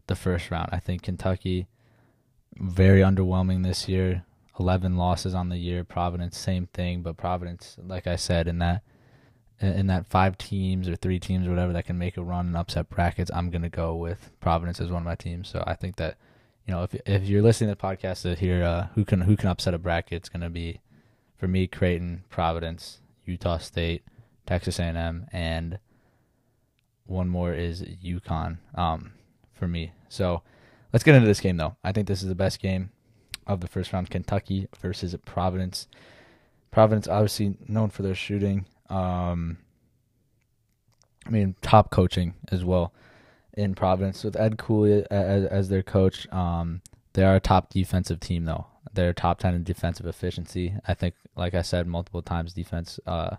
the 0.08 0.16
first 0.16 0.50
round. 0.50 0.70
I 0.72 0.80
think 0.80 1.02
Kentucky 1.02 1.68
very 2.56 3.00
underwhelming 3.00 3.62
this 3.62 3.88
year. 3.88 4.24
11 4.58 4.96
losses 4.96 5.34
on 5.34 5.48
the 5.48 5.56
year. 5.56 5.84
Providence 5.84 6.36
same 6.36 6.66
thing, 6.74 7.02
but 7.02 7.16
Providence 7.16 7.76
like 7.82 8.06
I 8.06 8.16
said 8.16 8.46
in 8.46 8.58
that 8.58 8.82
in 9.60 9.86
that 9.88 10.06
five 10.06 10.38
teams 10.38 10.88
or 10.88 10.96
three 10.96 11.18
teams 11.18 11.46
or 11.46 11.50
whatever 11.50 11.72
that 11.74 11.84
can 11.84 11.98
make 11.98 12.16
a 12.16 12.22
run 12.22 12.46
and 12.46 12.56
upset 12.56 12.88
brackets, 12.88 13.30
I'm 13.34 13.50
going 13.50 13.62
to 13.62 13.68
go 13.68 13.94
with 13.94 14.30
Providence 14.40 14.80
as 14.80 14.90
one 14.90 15.02
of 15.02 15.06
my 15.06 15.14
teams. 15.14 15.48
So 15.48 15.62
I 15.66 15.74
think 15.74 15.96
that 15.96 16.16
you 16.66 16.74
know, 16.74 16.82
if 16.82 16.94
if 17.06 17.24
you're 17.24 17.42
listening 17.42 17.74
to 17.74 17.80
the 17.80 17.86
podcast 17.86 18.22
to 18.22 18.34
hear 18.34 18.62
uh, 18.62 18.88
who 18.94 19.04
can 19.04 19.22
who 19.22 19.36
can 19.36 19.48
upset 19.48 19.74
a 19.74 19.78
bracket, 19.78 20.12
it's 20.12 20.28
going 20.28 20.42
to 20.42 20.50
be 20.50 20.80
for 21.36 21.48
me 21.48 21.66
Creighton, 21.66 22.24
Providence, 22.28 23.00
Utah 23.24 23.58
State, 23.58 24.04
Texas 24.46 24.78
A&M, 24.78 25.26
and 25.32 25.78
one 27.06 27.28
more 27.28 27.52
is 27.52 27.82
UConn 27.82 28.58
um, 28.74 29.12
for 29.52 29.66
me. 29.66 29.92
So 30.08 30.42
let's 30.92 31.04
get 31.04 31.14
into 31.14 31.26
this 31.26 31.40
game 31.40 31.56
though. 31.56 31.76
I 31.84 31.92
think 31.92 32.06
this 32.06 32.22
is 32.22 32.28
the 32.28 32.34
best 32.34 32.60
game 32.60 32.90
of 33.46 33.60
the 33.60 33.68
first 33.68 33.92
round. 33.92 34.10
Kentucky 34.10 34.68
versus 34.80 35.14
Providence. 35.24 35.88
Providence 36.70 37.08
obviously 37.08 37.56
known 37.68 37.90
for 37.90 38.02
their 38.02 38.14
shooting. 38.14 38.66
Um, 38.88 39.58
I 41.26 41.30
mean, 41.30 41.54
top 41.62 41.90
coaching 41.90 42.34
as 42.50 42.64
well 42.64 42.92
in 43.54 43.74
Providence 43.74 44.24
with 44.24 44.36
Ed 44.36 44.58
Cooley 44.58 45.04
as, 45.10 45.44
as 45.44 45.68
their 45.68 45.82
coach. 45.82 46.30
Um, 46.32 46.82
they 47.12 47.24
are 47.24 47.36
a 47.36 47.40
top 47.40 47.70
defensive 47.70 48.20
team, 48.20 48.44
though. 48.44 48.66
They're 48.92 49.12
top 49.12 49.38
10 49.38 49.54
in 49.54 49.64
defensive 49.64 50.06
efficiency. 50.06 50.74
I 50.86 50.94
think, 50.94 51.14
like 51.36 51.54
I 51.54 51.62
said 51.62 51.86
multiple 51.86 52.22
times, 52.22 52.54
defense 52.54 52.98
uh, 53.06 53.36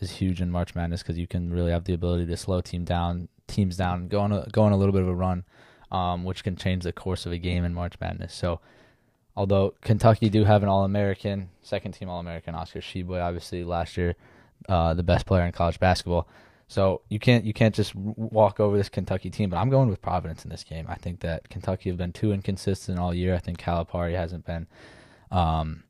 is 0.00 0.12
huge 0.12 0.40
in 0.40 0.50
March 0.50 0.74
Madness 0.74 1.02
because 1.02 1.18
you 1.18 1.26
can 1.26 1.52
really 1.52 1.72
have 1.72 1.84
the 1.84 1.94
ability 1.94 2.26
to 2.26 2.36
slow 2.36 2.60
team 2.60 2.84
down, 2.84 3.28
teams 3.46 3.76
down, 3.76 4.08
go 4.08 4.20
on 4.20 4.32
a, 4.32 4.46
go 4.52 4.62
on 4.62 4.72
a 4.72 4.76
little 4.76 4.92
bit 4.92 5.02
of 5.02 5.08
a 5.08 5.14
run, 5.14 5.44
um, 5.92 6.24
which 6.24 6.42
can 6.42 6.56
change 6.56 6.82
the 6.82 6.92
course 6.92 7.26
of 7.26 7.32
a 7.32 7.38
game 7.38 7.64
in 7.64 7.74
March 7.74 7.94
Madness. 8.00 8.34
So, 8.34 8.58
although 9.36 9.74
Kentucky 9.82 10.28
do 10.28 10.44
have 10.44 10.64
an 10.64 10.68
All 10.68 10.84
American, 10.84 11.50
second 11.60 11.92
team 11.92 12.08
All 12.08 12.18
American, 12.18 12.54
Oscar 12.54 12.80
Tshiebwe, 12.80 13.22
obviously 13.22 13.62
last 13.62 13.96
year, 13.96 14.16
uh, 14.68 14.94
the 14.94 15.02
best 15.02 15.26
player 15.26 15.44
in 15.44 15.52
college 15.52 15.78
basketball. 15.78 16.26
So 16.66 17.02
you 17.10 17.18
can't 17.18 17.44
you 17.44 17.52
can't 17.52 17.74
just 17.74 17.94
walk 17.94 18.58
over 18.58 18.78
this 18.78 18.88
Kentucky 18.88 19.28
team. 19.28 19.50
But 19.50 19.58
I'm 19.58 19.68
going 19.68 19.90
with 19.90 20.00
Providence 20.00 20.44
in 20.44 20.50
this 20.50 20.64
game. 20.64 20.86
I 20.88 20.94
think 20.94 21.20
that 21.20 21.50
Kentucky 21.50 21.90
have 21.90 21.98
been 21.98 22.12
too 22.12 22.32
inconsistent 22.32 22.98
all 22.98 23.12
year. 23.12 23.34
I 23.34 23.38
think 23.38 23.58
Calipari 23.58 24.14
hasn't 24.16 24.46
been, 24.46 24.66
um, 25.30 25.84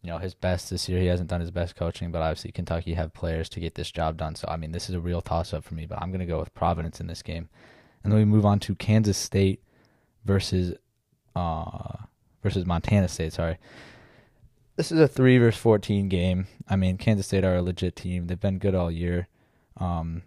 you 0.00 0.08
know, 0.08 0.16
his 0.16 0.32
best 0.32 0.70
this 0.70 0.88
year. 0.88 1.00
He 1.00 1.06
hasn't 1.08 1.28
done 1.28 1.42
his 1.42 1.50
best 1.50 1.76
coaching. 1.76 2.10
But 2.10 2.22
obviously 2.22 2.50
Kentucky 2.50 2.94
have 2.94 3.12
players 3.12 3.50
to 3.50 3.60
get 3.60 3.74
this 3.74 3.90
job 3.90 4.16
done. 4.16 4.34
So 4.34 4.48
I 4.48 4.56
mean, 4.56 4.72
this 4.72 4.88
is 4.88 4.94
a 4.94 5.00
real 5.00 5.20
toss 5.20 5.52
up 5.52 5.64
for 5.64 5.74
me. 5.74 5.84
But 5.84 6.00
I'm 6.00 6.08
going 6.08 6.20
to 6.20 6.26
go 6.26 6.40
with 6.40 6.54
Providence 6.54 6.98
in 6.98 7.08
this 7.08 7.20
game. 7.20 7.50
And 8.02 8.12
then 8.12 8.18
we 8.18 8.24
move 8.24 8.46
on 8.46 8.58
to 8.60 8.74
Kansas 8.74 9.18
State 9.18 9.62
versus 10.24 10.74
uh 11.34 11.96
versus 12.42 12.66
Montana 12.66 13.08
State. 13.08 13.32
Sorry. 13.32 13.58
This 14.76 14.90
is 14.90 14.98
a 14.98 15.08
three 15.08 15.38
versus 15.38 15.60
fourteen 15.60 16.08
game. 16.08 16.46
I 16.68 16.76
mean, 16.76 16.96
Kansas 16.98 17.26
State 17.26 17.44
are 17.44 17.56
a 17.56 17.62
legit 17.62 17.96
team. 17.96 18.26
They've 18.26 18.40
been 18.40 18.58
good 18.58 18.74
all 18.74 18.90
year. 18.90 19.28
Um, 19.76 20.22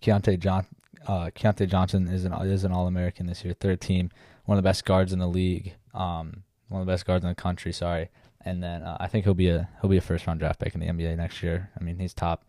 Keyontae, 0.00 0.38
John, 0.38 0.66
uh, 1.06 1.30
Keyontae 1.34 1.68
Johnson 1.68 2.08
is 2.08 2.24
an 2.24 2.32
is 2.32 2.64
an 2.64 2.72
All 2.72 2.86
American 2.86 3.26
this 3.26 3.44
year, 3.44 3.54
third 3.54 3.80
team, 3.80 4.10
one 4.44 4.58
of 4.58 4.62
the 4.62 4.68
best 4.68 4.84
guards 4.84 5.12
in 5.12 5.18
the 5.18 5.26
league, 5.26 5.74
um, 5.94 6.42
one 6.68 6.80
of 6.80 6.86
the 6.86 6.92
best 6.92 7.06
guards 7.06 7.24
in 7.24 7.28
the 7.28 7.34
country. 7.34 7.72
Sorry, 7.72 8.10
and 8.42 8.62
then 8.62 8.82
uh, 8.82 8.96
I 9.00 9.08
think 9.08 9.24
he'll 9.24 9.34
be 9.34 9.48
a 9.48 9.68
he'll 9.80 9.90
be 9.90 9.96
a 9.96 10.02
first 10.02 10.26
round 10.26 10.40
draft 10.40 10.60
pick 10.60 10.74
in 10.74 10.80
the 10.80 10.86
NBA 10.86 11.16
next 11.16 11.42
year. 11.42 11.70
I 11.78 11.82
mean, 11.82 11.98
he's 11.98 12.14
top. 12.14 12.44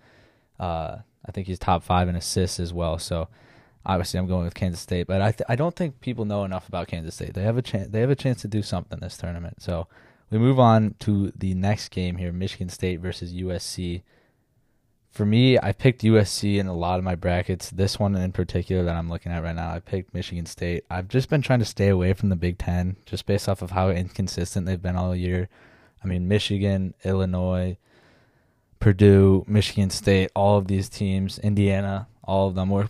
Uh, 0.60 0.98
I 1.26 1.32
think 1.32 1.48
he's 1.48 1.60
top 1.60 1.84
five 1.84 2.08
in 2.08 2.16
assists 2.16 2.60
as 2.60 2.74
well. 2.74 3.00
So 3.00 3.28
obviously, 3.86 4.20
I'm 4.20 4.28
going 4.28 4.46
with 4.46 4.56
Kansas 4.56 4.80
State, 4.80 5.08
but 5.08 5.22
I 5.22 5.32
th- 5.32 5.46
I 5.48 5.56
don't 5.56 5.76
think 5.76 6.02
people 6.02 6.26
know 6.26 6.44
enough 6.44 6.68
about 6.68 6.88
Kansas 6.88 7.16
State. 7.16 7.34
They 7.34 7.44
have 7.44 7.58
a 7.58 7.62
chance. 7.62 7.90
They 7.90 8.02
have 8.02 8.10
a 8.10 8.16
chance 8.16 8.42
to 8.42 8.48
do 8.48 8.62
something 8.62 9.00
this 9.00 9.18
tournament. 9.18 9.62
So 9.62 9.88
we 10.30 10.38
move 10.38 10.60
on 10.60 10.96
to 11.00 11.32
the 11.36 11.54
next 11.54 11.90
game 11.90 12.18
here: 12.18 12.32
Michigan 12.32 12.70
State 12.70 13.00
versus 13.00 13.34
USC 13.34 14.04
for 15.16 15.26
me, 15.26 15.58
I 15.58 15.72
picked 15.72 16.02
USC 16.02 16.58
in 16.58 16.68
a 16.68 16.74
lot 16.74 17.00
of 17.00 17.06
my 17.06 17.16
brackets. 17.16 17.70
This 17.70 17.98
one 17.98 18.18
in 18.18 18.34
particular 18.34 18.84
that 18.84 18.98
I'm 18.98 19.10
looking 19.10 19.32
at 19.32 19.42
right 19.42 19.56
now, 19.56 19.72
I 19.72 19.80
picked 19.80 20.14
Michigan 20.14 20.46
State. 20.46 20.84
I've 20.90 21.08
just 21.08 21.30
been 21.30 21.42
trying 21.42 21.60
to 21.60 21.66
stay 21.66 21.88
away 21.88 22.12
from 22.12 22.28
the 22.28 22.36
Big 22.36 22.58
Ten 22.58 22.98
just 23.06 23.26
based 23.26 23.48
off 23.48 23.62
of 23.62 23.72
how 23.72 23.90
inconsistent 23.90 24.66
they've 24.66 24.82
been 24.82 24.98
all 24.98 25.16
year. 25.16 25.48
I 26.04 26.08
mean, 26.08 26.28
Michigan, 26.28 26.96
Illinois, 27.06 27.78
Purdue, 28.82 29.46
Michigan 29.48 29.90
State, 29.90 30.32
all 30.36 30.58
of 30.58 30.68
these 30.68 30.90
teams, 30.90 31.40
Indiana, 31.40 32.10
all 32.26 32.50
of 32.50 32.56
them 32.56 32.70
were 32.70 32.90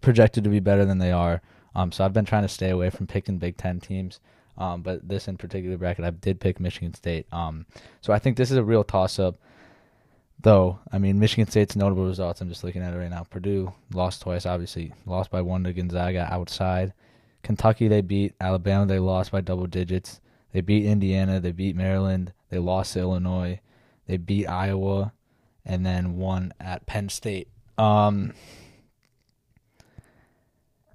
projected 0.00 0.44
to 0.44 0.50
be 0.50 0.60
better 0.60 0.84
than 0.84 0.98
they 0.98 1.12
are. 1.12 1.42
Um, 1.74 1.92
so 1.92 2.04
I've 2.04 2.12
been 2.12 2.24
trying 2.24 2.42
to 2.42 2.48
stay 2.48 2.70
away 2.70 2.90
from 2.90 3.06
picking 3.06 3.38
Big 3.38 3.56
Ten 3.56 3.80
teams. 3.80 4.20
Um, 4.58 4.82
but 4.82 5.08
this 5.08 5.28
in 5.28 5.38
particular 5.38 5.78
bracket, 5.78 6.04
I 6.04 6.10
did 6.10 6.40
pick 6.40 6.60
Michigan 6.60 6.92
State. 6.92 7.26
Um, 7.32 7.66
so 8.00 8.12
I 8.12 8.18
think 8.18 8.36
this 8.36 8.50
is 8.50 8.58
a 8.58 8.64
real 8.64 8.84
toss 8.84 9.18
up. 9.18 9.36
Though, 10.42 10.78
I 10.90 10.98
mean, 10.98 11.18
Michigan 11.18 11.50
State's 11.50 11.76
notable 11.76 12.06
results, 12.06 12.40
I'm 12.40 12.48
just 12.48 12.64
looking 12.64 12.82
at 12.82 12.94
it 12.94 12.96
right 12.96 13.10
now. 13.10 13.24
Purdue 13.24 13.72
lost 13.92 14.22
twice, 14.22 14.46
obviously. 14.46 14.92
Lost 15.04 15.30
by 15.30 15.42
one 15.42 15.64
to 15.64 15.72
Gonzaga 15.72 16.28
outside. 16.32 16.94
Kentucky, 17.42 17.88
they 17.88 18.00
beat. 18.00 18.34
Alabama, 18.40 18.86
they 18.86 18.98
lost 18.98 19.32
by 19.32 19.40
double 19.42 19.66
digits. 19.66 20.20
They 20.52 20.62
beat 20.62 20.86
Indiana. 20.86 21.40
They 21.40 21.52
beat 21.52 21.76
Maryland. 21.76 22.32
They 22.48 22.58
lost 22.58 22.94
to 22.94 23.00
Illinois. 23.00 23.60
They 24.06 24.16
beat 24.16 24.46
Iowa. 24.46 25.12
And 25.64 25.84
then 25.84 26.16
won 26.16 26.54
at 26.58 26.86
Penn 26.86 27.10
State. 27.10 27.48
Um, 27.76 28.32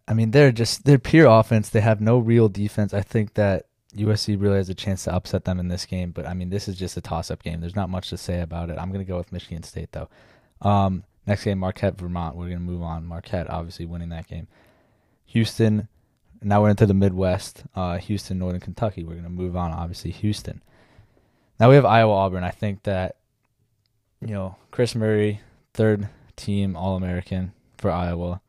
I 0.07 0.13
mean, 0.13 0.31
they're 0.31 0.51
just, 0.51 0.85
they're 0.85 1.00
pure 1.00 1.27
offense. 1.27 1.69
They 1.69 1.81
have 1.81 2.00
no 2.01 2.17
real 2.19 2.47
defense. 2.47 2.93
I 2.93 3.01
think 3.01 3.33
that 3.33 3.65
USC 3.95 4.39
really 4.39 4.57
has 4.57 4.69
a 4.69 4.75
chance 4.75 5.05
to 5.05 5.13
upset 5.13 5.45
them 5.45 5.59
in 5.59 5.67
this 5.67 5.85
game, 5.85 6.12
but 6.12 6.27
I 6.27 6.33
mean, 6.33 6.50
this 6.50 6.67
is 6.67 6.77
just 6.77 6.97
a 6.97 7.01
toss-up 7.01 7.41
game. 7.41 7.62
There's 7.62 7.75
not 7.75 7.89
much 7.89 8.09
to 8.09 8.17
say 8.17 8.41
about 8.41 8.69
it. 8.69 8.77
I'm 8.77 8.91
going 8.91 9.05
to 9.05 9.09
go 9.09 9.17
with 9.17 9.31
Michigan 9.31 9.63
State 9.63 9.91
though. 9.91 10.09
Um, 10.62 11.03
next 11.25 11.43
game, 11.43 11.59
Marquette, 11.59 11.97
Vermont. 11.97 12.35
We're 12.35 12.47
going 12.47 12.59
to 12.59 12.63
move 12.63 12.81
on. 12.81 13.05
Marquette 13.05 13.50
obviously 13.50 13.85
winning 13.85 14.09
that 14.09 14.27
game. 14.27 14.47
Houston. 15.27 15.88
Now 16.41 16.62
we're 16.62 16.69
into 16.69 16.85
the 16.85 16.93
Midwest. 16.93 17.63
Uh, 17.75 17.97
Houston, 17.97 18.38
Northern 18.38 18.59
Kentucky. 18.59 19.03
We're 19.03 19.13
going 19.13 19.24
to 19.24 19.29
move 19.29 19.55
on. 19.55 19.71
Obviously, 19.71 20.12
Houston. 20.12 20.62
Now 21.59 21.69
we 21.69 21.75
have 21.75 21.85
Iowa, 21.85 22.13
Auburn. 22.13 22.43
I 22.43 22.51
think 22.51 22.83
that 22.83 23.15
you 24.21 24.33
know 24.33 24.57
Kris 24.71 24.93
Murray, 24.93 25.39
third 25.74 26.09
team 26.35 26.75
All 26.75 26.97
American 26.97 27.53
for 27.77 27.89
Iowa. 27.89 28.41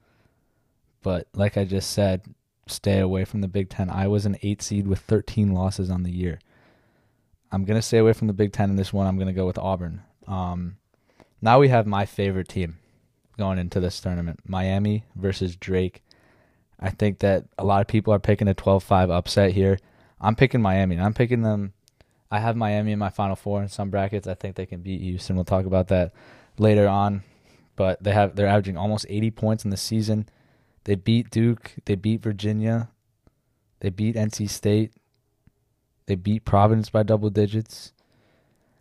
But 1.07 1.29
like 1.35 1.57
I 1.57 1.65
just 1.65 1.93
said, 1.93 2.23
stay 2.67 2.99
away 2.99 3.25
from 3.25 3.41
the 3.41 3.47
Big 3.47 3.69
Ten. 3.71 3.89
I 3.89 4.09
was 4.09 4.27
an 4.27 4.37
eight 4.43 4.61
seed 4.61 4.89
with 4.89 4.99
13 5.03 5.53
losses 5.53 5.89
on 5.89 6.03
the 6.03 6.11
year. 6.11 6.41
I'm 7.53 7.65
going 7.65 7.79
to 7.79 7.87
stay 7.87 7.99
away 7.99 8.13
from 8.13 8.27
the 8.27 8.33
Big 8.33 8.53
Ten 8.53 8.71
in 8.71 8.75
this 8.75 8.93
one. 8.93 9.07
I'm 9.07 9.15
going 9.15 9.29
to 9.29 9.33
go 9.33 9.47
with 9.47 9.57
Auburn. 9.57 10.03
Um, 10.27 10.79
now 11.41 11.61
we 11.61 11.69
have 11.69 11.87
my 11.87 12.07
favorite 12.07 12.49
team 12.49 12.79
going 13.39 13.57
into 13.57 13.79
this 13.79 14.01
tournament 14.01 14.41
Miami 14.49 15.05
versus 15.15 15.55
Drake. 15.55 16.03
I 16.81 16.91
think 16.91 17.21
that 17.21 17.45
a 17.57 17.65
lot 17.65 17.83
of 17.83 17.87
people 17.87 18.13
are 18.13 18.19
picking 18.19 18.49
a 18.49 18.55
12 18.55 18.83
5 18.83 19.09
upset 19.09 19.53
here. 19.53 19.79
I'm 20.21 20.35
picking 20.35 20.61
Miami, 20.61 20.97
and 20.97 21.05
I'm 21.05 21.15
picking 21.15 21.43
them. 21.43 21.73
I 22.33 22.41
have 22.41 22.57
Miami 22.57 22.91
in 22.91 22.99
my 22.99 23.11
Final 23.11 23.37
Four 23.37 23.63
in 23.63 23.69
some 23.69 23.91
brackets. 23.91 24.27
I 24.27 24.35
think 24.35 24.57
they 24.57 24.67
can 24.67 24.81
beat 24.81 25.03
Houston. 25.03 25.37
We'll 25.37 25.45
talk 25.45 25.67
about 25.67 25.87
that 25.87 26.13
later 26.59 26.89
on. 26.89 27.23
But 27.77 28.03
they 28.03 28.13
have 28.13 28.35
they're 28.35 28.49
averaging 28.49 28.77
almost 28.77 29.07
80 29.09 29.31
points 29.31 29.65
in 29.65 29.71
the 29.71 29.77
season. 29.77 30.29
They 30.87 30.95
beat 30.95 31.31
Duke. 31.31 31.75
They 31.85 31.97
beat 31.97 32.23
Virginia. 32.23 32.91
They 33.81 33.91
beat 33.91 34.15
NC 34.15 34.49
State. 34.49 34.93
They 36.07 36.15
beat 36.15 36.45
Providence 36.45 36.91
by 36.91 37.03
double 37.03 37.29
digits. 37.29 37.93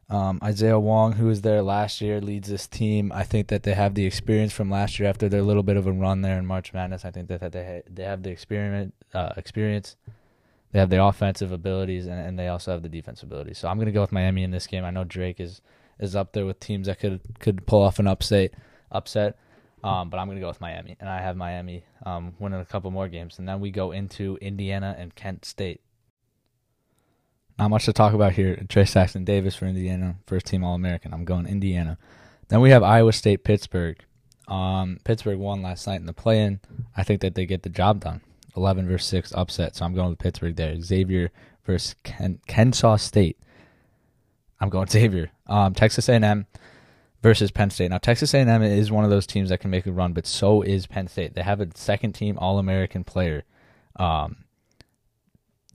Um, 0.08 0.40
Isaiah 0.44 0.80
Wong, 0.80 1.14
who 1.14 1.26
was 1.26 1.42
there 1.42 1.64
last 1.64 2.02
year, 2.02 2.22
leads 2.22 2.48
this 2.48 2.68
team. 2.68 3.12
I 3.12 3.24
think 3.24 3.48
that 3.48 3.64
they 3.64 3.74
have 3.74 3.96
the 3.96 4.06
experience 4.06 4.54
from 4.54 4.70
last 4.70 5.00
year 5.00 5.10
after 5.10 5.28
their 5.28 5.42
little 5.42 5.64
bit 5.64 5.78
of 5.78 5.88
a 5.88 5.92
run 5.92 6.22
there 6.22 6.38
in 6.38 6.46
March 6.46 6.74
Madness. 6.74 7.06
I 7.06 7.10
think 7.10 7.28
that, 7.30 7.40
that 7.40 7.52
they 7.54 7.82
they 7.90 8.04
have 8.04 8.22
the 8.22 8.30
experiment 8.30 8.94
uh, 9.16 9.34
experience. 9.36 9.96
They 10.74 10.80
have 10.80 10.92
the 10.92 11.04
offensive 11.04 11.52
abilities 11.52 12.06
and, 12.06 12.20
and 12.20 12.38
they 12.38 12.50
also 12.50 12.72
have 12.72 12.84
the 12.84 12.90
defense 12.90 13.24
abilities. 13.24 13.58
So 13.58 13.68
I'm 13.68 13.78
going 13.78 13.88
to 13.88 13.92
go 13.92 14.02
with 14.02 14.12
Miami 14.12 14.44
in 14.44 14.52
this 14.52 14.68
game. 14.68 14.86
I 14.86 14.92
know 14.92 15.06
Drake 15.06 15.40
is 15.40 15.62
is 16.00 16.16
up 16.16 16.34
there 16.34 16.46
with 16.46 16.60
teams 16.60 16.86
that 16.86 17.00
could 17.00 17.22
could 17.40 17.66
pull 17.66 17.82
off 17.82 17.98
an 17.98 18.06
upset. 18.06 18.52
Upset. 18.92 19.40
Um, 19.86 20.10
but 20.10 20.18
I'm 20.18 20.26
going 20.26 20.38
to 20.38 20.42
go 20.42 20.48
with 20.48 20.62
Miami, 20.62 20.98
and 21.00 21.08
I 21.08 21.22
have 21.22 21.38
Miami 21.38 21.84
um, 22.08 22.34
winning 22.40 22.60
a 22.60 22.66
couple 22.66 22.90
more 22.90 23.08
games, 23.08 23.38
and 23.38 23.48
then 23.48 23.60
we 23.60 23.70
go 23.70 23.92
into 23.92 24.36
Indiana 24.42 24.96
and 24.98 25.14
Kent 25.14 25.46
State. 25.46 25.82
Not 27.60 27.70
much 27.70 27.86
to 27.86 27.94
talk 27.94 28.14
about 28.14 28.34
here. 28.34 28.56
Trayce 28.68 28.94
Jackson 28.94 29.24
Davis 29.24 29.56
for 29.56 29.68
Indiana, 29.68 30.16
first 30.26 30.48
team 30.48 30.64
All 30.64 30.74
American. 30.74 31.14
I'm 31.14 31.24
going 31.24 31.46
Indiana. 31.46 32.00
Then 32.48 32.62
we 32.62 32.72
have 32.72 32.82
Iowa 32.82 33.14
State 33.14 33.44
Pittsburgh. 33.44 33.98
Um, 34.48 34.98
Pittsburgh 35.04 35.38
won 35.38 35.62
last 35.62 35.86
night 35.86 36.00
in 36.00 36.08
the 36.08 36.14
play-in. 36.14 36.62
I 36.98 37.04
think 37.04 37.22
that 37.22 37.36
they 37.36 37.46
get 37.46 37.62
the 37.62 37.70
job 37.70 38.00
done. 38.00 38.22
11 38.58 38.88
versus 38.88 39.08
6 39.10 39.34
upset, 39.36 39.76
so 39.76 39.86
I'm 39.86 39.94
going 39.94 40.10
with 40.10 40.20
Pittsburgh 40.20 40.56
there. 40.56 40.82
Xavier 40.82 41.32
versus 41.64 41.96
Ken- 42.04 42.40
Kennesaw 42.48 42.96
State. 42.96 43.38
I'm 44.60 44.70
going 44.70 44.88
Xavier. 44.90 45.30
Um, 45.46 45.76
Texas 45.76 46.10
A&M 46.10 46.48
versus 47.26 47.50
Penn 47.50 47.72
State. 47.72 47.90
Now 47.90 47.98
Texas 47.98 48.36
A&M 48.36 48.62
is 48.62 48.92
one 48.92 49.04
of 49.04 49.10
those 49.10 49.26
teams 49.26 49.50
that 49.50 49.58
can 49.58 49.72
make 49.72 49.88
a 49.88 49.92
run, 49.92 50.14
but 50.14 50.28
so 50.28 50.62
is 50.62 50.86
Penn 50.86 51.08
State. 51.08 51.34
They 51.34 51.42
have 51.42 51.60
a 51.60 51.68
second 51.74 52.14
team 52.14 52.38
All 52.38 52.60
American 52.60 53.04
player. 53.04 53.46
Um, 53.96 54.46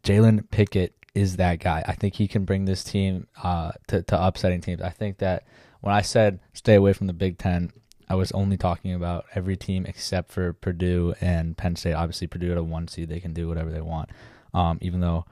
Jalen 0.04 0.48
Pickett 0.52 0.94
is 1.12 1.38
that 1.38 1.58
guy. 1.58 1.82
I 1.84 1.94
think 1.94 2.14
he 2.14 2.28
can 2.28 2.44
bring 2.44 2.66
this 2.66 2.84
team 2.84 3.26
uh, 3.42 3.72
to, 3.88 4.00
to 4.00 4.26
upsetting 4.26 4.60
teams. 4.60 4.80
I 4.80 4.90
think 4.90 5.18
that 5.18 5.42
when 5.80 5.92
I 5.92 6.02
said 6.02 6.38
stay 6.52 6.76
away 6.76 6.92
from 6.92 7.08
the 7.08 7.12
Big 7.12 7.36
Ten, 7.36 7.72
I 8.08 8.14
was 8.14 8.30
only 8.30 8.56
talking 8.56 8.94
about 8.94 9.24
every 9.34 9.56
team 9.56 9.86
except 9.86 10.30
for 10.30 10.52
Purdue 10.52 11.14
and 11.20 11.56
Penn 11.56 11.74
State. 11.74 11.94
Obviously, 11.94 12.28
Purdue 12.28 12.52
at 12.52 12.58
a 12.58 12.62
one 12.62 12.86
seed, 12.86 13.08
they 13.08 13.18
can 13.18 13.32
do 13.32 13.48
whatever 13.48 13.72
they 13.72 13.80
want. 13.80 14.10
Um, 14.54 14.78
even 14.82 15.00
though 15.00 15.24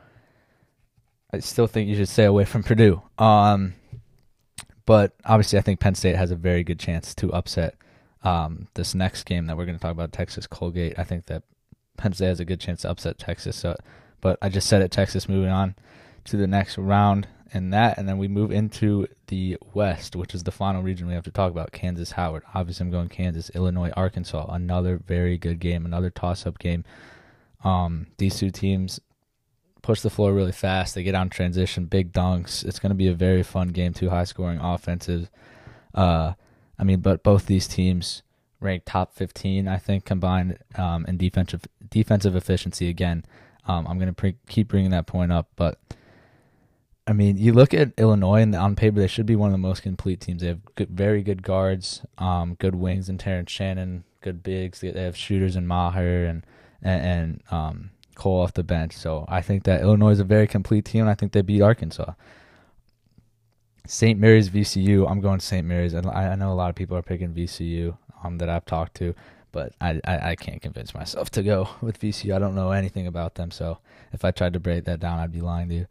I 1.32 1.38
still 1.38 1.68
think 1.68 1.88
you 1.88 1.94
should 1.94 2.08
stay 2.08 2.24
away 2.24 2.44
from 2.44 2.64
Purdue. 2.64 3.02
Um, 3.18 3.74
but 4.88 5.12
obviously, 5.26 5.58
I 5.58 5.62
think 5.62 5.80
Penn 5.80 5.94
State 5.94 6.16
has 6.16 6.30
a 6.30 6.34
very 6.34 6.64
good 6.64 6.78
chance 6.78 7.14
to 7.16 7.30
upset 7.34 7.74
um, 8.24 8.68
this 8.72 8.94
next 8.94 9.24
game 9.24 9.44
that 9.44 9.54
we're 9.58 9.66
going 9.66 9.76
to 9.76 9.82
talk 9.82 9.92
about, 9.92 10.12
Texas 10.12 10.46
Colgate. 10.46 10.98
I 10.98 11.04
think 11.04 11.26
that 11.26 11.42
Penn 11.98 12.14
State 12.14 12.28
has 12.28 12.40
a 12.40 12.46
good 12.46 12.58
chance 12.58 12.80
to 12.80 12.88
upset 12.88 13.18
Texas. 13.18 13.54
So, 13.54 13.76
but 14.22 14.38
I 14.40 14.48
just 14.48 14.66
said 14.66 14.80
it, 14.80 14.90
Texas 14.90 15.28
moving 15.28 15.50
on 15.50 15.74
to 16.24 16.38
the 16.38 16.46
next 16.46 16.78
round, 16.78 17.28
and 17.52 17.70
that, 17.74 17.98
and 17.98 18.08
then 18.08 18.16
we 18.16 18.28
move 18.28 18.50
into 18.50 19.06
the 19.26 19.58
West, 19.74 20.16
which 20.16 20.34
is 20.34 20.44
the 20.44 20.50
final 20.50 20.82
region 20.82 21.06
we 21.06 21.12
have 21.12 21.24
to 21.24 21.30
talk 21.30 21.50
about. 21.50 21.70
Kansas 21.70 22.12
Howard. 22.12 22.44
Obviously, 22.54 22.86
I'm 22.86 22.90
going 22.90 23.10
Kansas, 23.10 23.50
Illinois, 23.50 23.90
Arkansas. 23.94 24.46
Another 24.50 24.96
very 24.96 25.36
good 25.36 25.60
game, 25.60 25.84
another 25.84 26.08
toss-up 26.08 26.58
game. 26.58 26.82
Um, 27.62 28.06
these 28.16 28.38
two 28.38 28.50
teams 28.50 29.00
push 29.82 30.00
the 30.00 30.10
floor 30.10 30.32
really 30.32 30.52
fast. 30.52 30.94
They 30.94 31.02
get 31.02 31.14
on 31.14 31.30
transition, 31.30 31.86
big 31.86 32.12
dunks. 32.12 32.64
It's 32.64 32.78
going 32.78 32.90
to 32.90 32.96
be 32.96 33.08
a 33.08 33.14
very 33.14 33.42
fun 33.42 33.68
game. 33.68 33.92
Two 33.92 34.10
high-scoring 34.10 34.58
offensive. 34.60 35.30
Uh, 35.94 36.34
I 36.78 36.84
mean, 36.84 37.00
but 37.00 37.22
both 37.22 37.46
these 37.46 37.66
teams 37.66 38.22
ranked 38.60 38.86
top 38.86 39.14
15, 39.14 39.68
I 39.68 39.78
think, 39.78 40.04
combined 40.04 40.58
um, 40.76 41.04
in 41.06 41.16
defensive 41.16 41.62
defensive 41.90 42.36
efficiency. 42.36 42.88
Again, 42.88 43.24
um, 43.66 43.86
I'm 43.86 43.98
going 43.98 44.08
to 44.08 44.14
pre- 44.14 44.36
keep 44.48 44.68
bringing 44.68 44.90
that 44.90 45.06
point 45.06 45.32
up, 45.32 45.48
but 45.56 45.78
I 47.06 47.14
mean, 47.14 47.38
you 47.38 47.54
look 47.54 47.72
at 47.72 47.92
Illinois, 47.96 48.42
and 48.42 48.54
on 48.54 48.76
paper 48.76 49.00
they 49.00 49.06
should 49.06 49.24
be 49.24 49.34
one 49.34 49.48
of 49.48 49.52
the 49.52 49.58
most 49.58 49.82
complete 49.82 50.20
teams. 50.20 50.42
They 50.42 50.48
have 50.48 50.60
good, 50.74 50.90
very 50.90 51.22
good 51.22 51.42
guards, 51.42 52.02
um, 52.18 52.54
good 52.54 52.74
wings, 52.74 53.08
and 53.08 53.18
Terrence 53.18 53.50
Shannon, 53.50 54.04
good 54.20 54.42
bigs. 54.42 54.80
They 54.80 54.92
have 54.92 55.16
shooters 55.16 55.56
in 55.56 55.66
Mayer 55.66 56.26
and 56.26 56.44
and, 56.82 57.02
and 57.02 57.42
um, 57.50 57.90
Cole 58.18 58.42
off 58.42 58.52
the 58.52 58.62
bench. 58.62 58.94
So 58.94 59.24
I 59.28 59.40
think 59.40 59.64
that 59.64 59.80
Illinois 59.80 60.10
is 60.10 60.20
a 60.20 60.24
very 60.24 60.46
complete 60.46 60.84
team. 60.84 61.02
and 61.02 61.10
I 61.10 61.14
think 61.14 61.32
they 61.32 61.42
beat 61.42 61.62
Arkansas. 61.62 62.12
St. 63.86 64.20
Mary's 64.20 64.50
VCU. 64.50 65.10
I'm 65.10 65.20
going 65.20 65.40
St. 65.40 65.66
Mary's. 65.66 65.94
I, 65.94 66.00
I 66.00 66.34
know 66.34 66.52
a 66.52 66.54
lot 66.54 66.68
of 66.68 66.76
people 66.76 66.96
are 66.96 67.02
picking 67.02 67.32
VCU 67.32 67.96
um, 68.22 68.36
that 68.38 68.50
I've 68.50 68.66
talked 68.66 68.94
to, 68.96 69.14
but 69.50 69.72
I, 69.80 70.00
I, 70.04 70.30
I 70.30 70.36
can't 70.36 70.60
convince 70.60 70.94
myself 70.94 71.30
to 71.30 71.42
go 71.42 71.70
with 71.80 71.98
VCU. 71.98 72.34
I 72.34 72.38
don't 72.38 72.54
know 72.54 72.72
anything 72.72 73.06
about 73.06 73.36
them, 73.36 73.50
so 73.50 73.78
if 74.12 74.24
I 74.24 74.30
tried 74.30 74.52
to 74.52 74.60
break 74.60 74.84
that 74.84 75.00
down, 75.00 75.18
I'd 75.18 75.32
be 75.32 75.40
lying 75.40 75.70
to 75.70 75.74
you. 75.74 75.86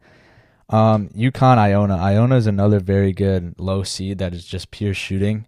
Um, 0.70 1.08
UConn 1.08 1.58
Iona. 1.58 1.96
Iona 1.96 2.36
is 2.36 2.46
another 2.46 2.78
very 2.78 3.12
good 3.12 3.54
low 3.58 3.82
seed 3.82 4.18
that 4.18 4.32
is 4.32 4.44
just 4.44 4.70
pure 4.70 4.94
shooting. 4.94 5.46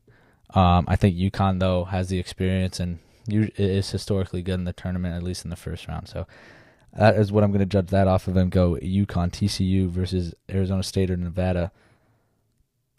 Um, 0.54 0.86
I 0.88 0.96
think 0.96 1.16
UConn 1.16 1.60
though 1.60 1.84
has 1.84 2.08
the 2.08 2.18
experience 2.18 2.80
and 2.80 2.98
is 3.28 3.90
historically 3.90 4.42
good 4.42 4.54
in 4.54 4.64
the 4.64 4.72
tournament, 4.72 5.14
at 5.14 5.22
least 5.22 5.44
in 5.44 5.50
the 5.50 5.56
first 5.56 5.86
round. 5.86 6.08
So 6.08 6.26
that 6.96 7.16
is 7.16 7.30
what 7.30 7.44
I'm 7.44 7.50
going 7.50 7.60
to 7.60 7.66
judge 7.66 7.88
that 7.88 8.08
off 8.08 8.28
of 8.28 8.36
and 8.36 8.50
go 8.50 8.74
UConn 8.74 9.30
TCU 9.30 9.88
versus 9.88 10.34
Arizona 10.50 10.82
State 10.82 11.10
or 11.10 11.16
Nevada. 11.16 11.70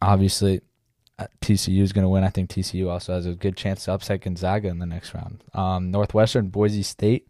Obviously, 0.01 0.61
uh, 1.19 1.27
TCU 1.41 1.81
is 1.81 1.93
going 1.93 2.03
to 2.03 2.09
win. 2.09 2.23
I 2.23 2.29
think 2.29 2.49
TCU 2.49 2.89
also 2.89 3.13
has 3.13 3.25
a 3.25 3.33
good 3.33 3.57
chance 3.57 3.85
to 3.85 3.93
upset 3.93 4.21
Gonzaga 4.21 4.69
in 4.69 4.79
the 4.79 4.85
next 4.85 5.13
round. 5.13 5.43
Um, 5.53 5.91
Northwestern, 5.91 6.47
Boise 6.47 6.83
State. 6.83 7.27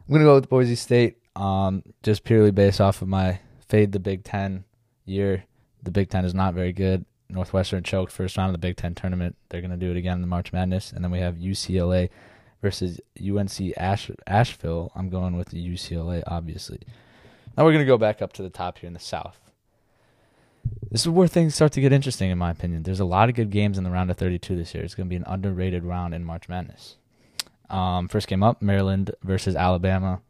I'm 0.00 0.12
going 0.12 0.20
to 0.20 0.26
go 0.26 0.34
with 0.34 0.48
Boise 0.48 0.74
State 0.74 1.18
um, 1.36 1.82
just 2.02 2.24
purely 2.24 2.50
based 2.50 2.80
off 2.80 3.02
of 3.02 3.08
my 3.08 3.38
fade 3.68 3.92
the 3.92 4.00
Big 4.00 4.24
Ten 4.24 4.64
year. 5.04 5.44
The 5.82 5.90
Big 5.90 6.10
Ten 6.10 6.24
is 6.24 6.34
not 6.34 6.54
very 6.54 6.72
good. 6.72 7.04
Northwestern 7.28 7.84
choked 7.84 8.12
first 8.12 8.36
round 8.36 8.48
of 8.48 8.60
the 8.60 8.66
Big 8.66 8.76
Ten 8.76 8.94
tournament. 8.94 9.36
They're 9.48 9.60
going 9.60 9.70
to 9.70 9.76
do 9.76 9.90
it 9.90 9.96
again 9.96 10.16
in 10.16 10.20
the 10.20 10.26
March 10.26 10.52
Madness. 10.52 10.92
And 10.92 11.04
then 11.04 11.10
we 11.10 11.20
have 11.20 11.36
UCLA 11.36 12.10
versus 12.62 13.00
UNC 13.18 13.72
Ash- 13.76 14.10
Asheville. 14.26 14.92
I'm 14.94 15.08
going 15.08 15.36
with 15.36 15.48
the 15.48 15.66
UCLA, 15.66 16.22
obviously. 16.26 16.80
Now 17.56 17.64
we're 17.64 17.72
going 17.72 17.84
to 17.84 17.90
go 17.90 17.98
back 17.98 18.22
up 18.22 18.32
to 18.34 18.42
the 18.42 18.50
top 18.50 18.78
here 18.78 18.88
in 18.88 18.94
the 18.94 19.00
South. 19.00 19.50
This 20.90 21.02
is 21.02 21.08
where 21.08 21.28
things 21.28 21.54
start 21.54 21.72
to 21.72 21.80
get 21.80 21.92
interesting, 21.92 22.30
in 22.30 22.38
my 22.38 22.50
opinion. 22.50 22.82
There's 22.82 23.00
a 23.00 23.04
lot 23.04 23.28
of 23.28 23.34
good 23.34 23.50
games 23.50 23.78
in 23.78 23.84
the 23.84 23.90
round 23.90 24.10
of 24.10 24.16
32 24.18 24.56
this 24.56 24.74
year. 24.74 24.84
It's 24.84 24.94
going 24.94 25.06
to 25.06 25.10
be 25.10 25.16
an 25.16 25.24
underrated 25.26 25.84
round 25.84 26.14
in 26.14 26.24
March 26.24 26.48
Madness. 26.48 26.96
Um, 27.70 28.08
first 28.08 28.28
game 28.28 28.42
up, 28.42 28.60
Maryland 28.60 29.12
versus 29.22 29.54
Alabama. 29.54 30.20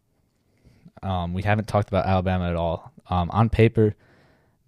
Um, 1.03 1.33
we 1.33 1.43
haven't 1.43 1.67
talked 1.67 1.89
about 1.89 2.07
Alabama 2.07 2.49
at 2.49 2.57
all. 2.57 2.93
Um, 3.09 3.31
on 3.31 3.49
paper, 3.49 3.97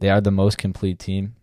they 0.00 0.08
are 0.08 0.20
the 0.20 0.30
most 0.30 0.58
complete 0.58 0.98
team. 0.98 1.36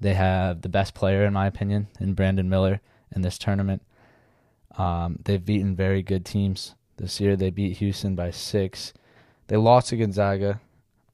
They 0.00 0.14
have 0.14 0.62
the 0.62 0.68
best 0.68 0.94
player, 0.94 1.24
in 1.24 1.32
my 1.32 1.46
opinion, 1.46 1.88
in 1.98 2.14
Brandon 2.14 2.48
Miller 2.48 2.80
in 3.14 3.22
this 3.22 3.36
tournament. 3.36 3.82
Um, 4.76 5.18
they've 5.24 5.44
beaten 5.44 5.74
very 5.74 6.02
good 6.02 6.24
teams 6.24 6.74
this 6.96 7.20
year. 7.20 7.36
They 7.36 7.50
beat 7.50 7.78
Houston 7.78 8.14
by 8.14 8.30
six. 8.30 8.92
They 9.48 9.56
lost 9.56 9.88
to 9.88 9.96
Gonzaga, 9.96 10.60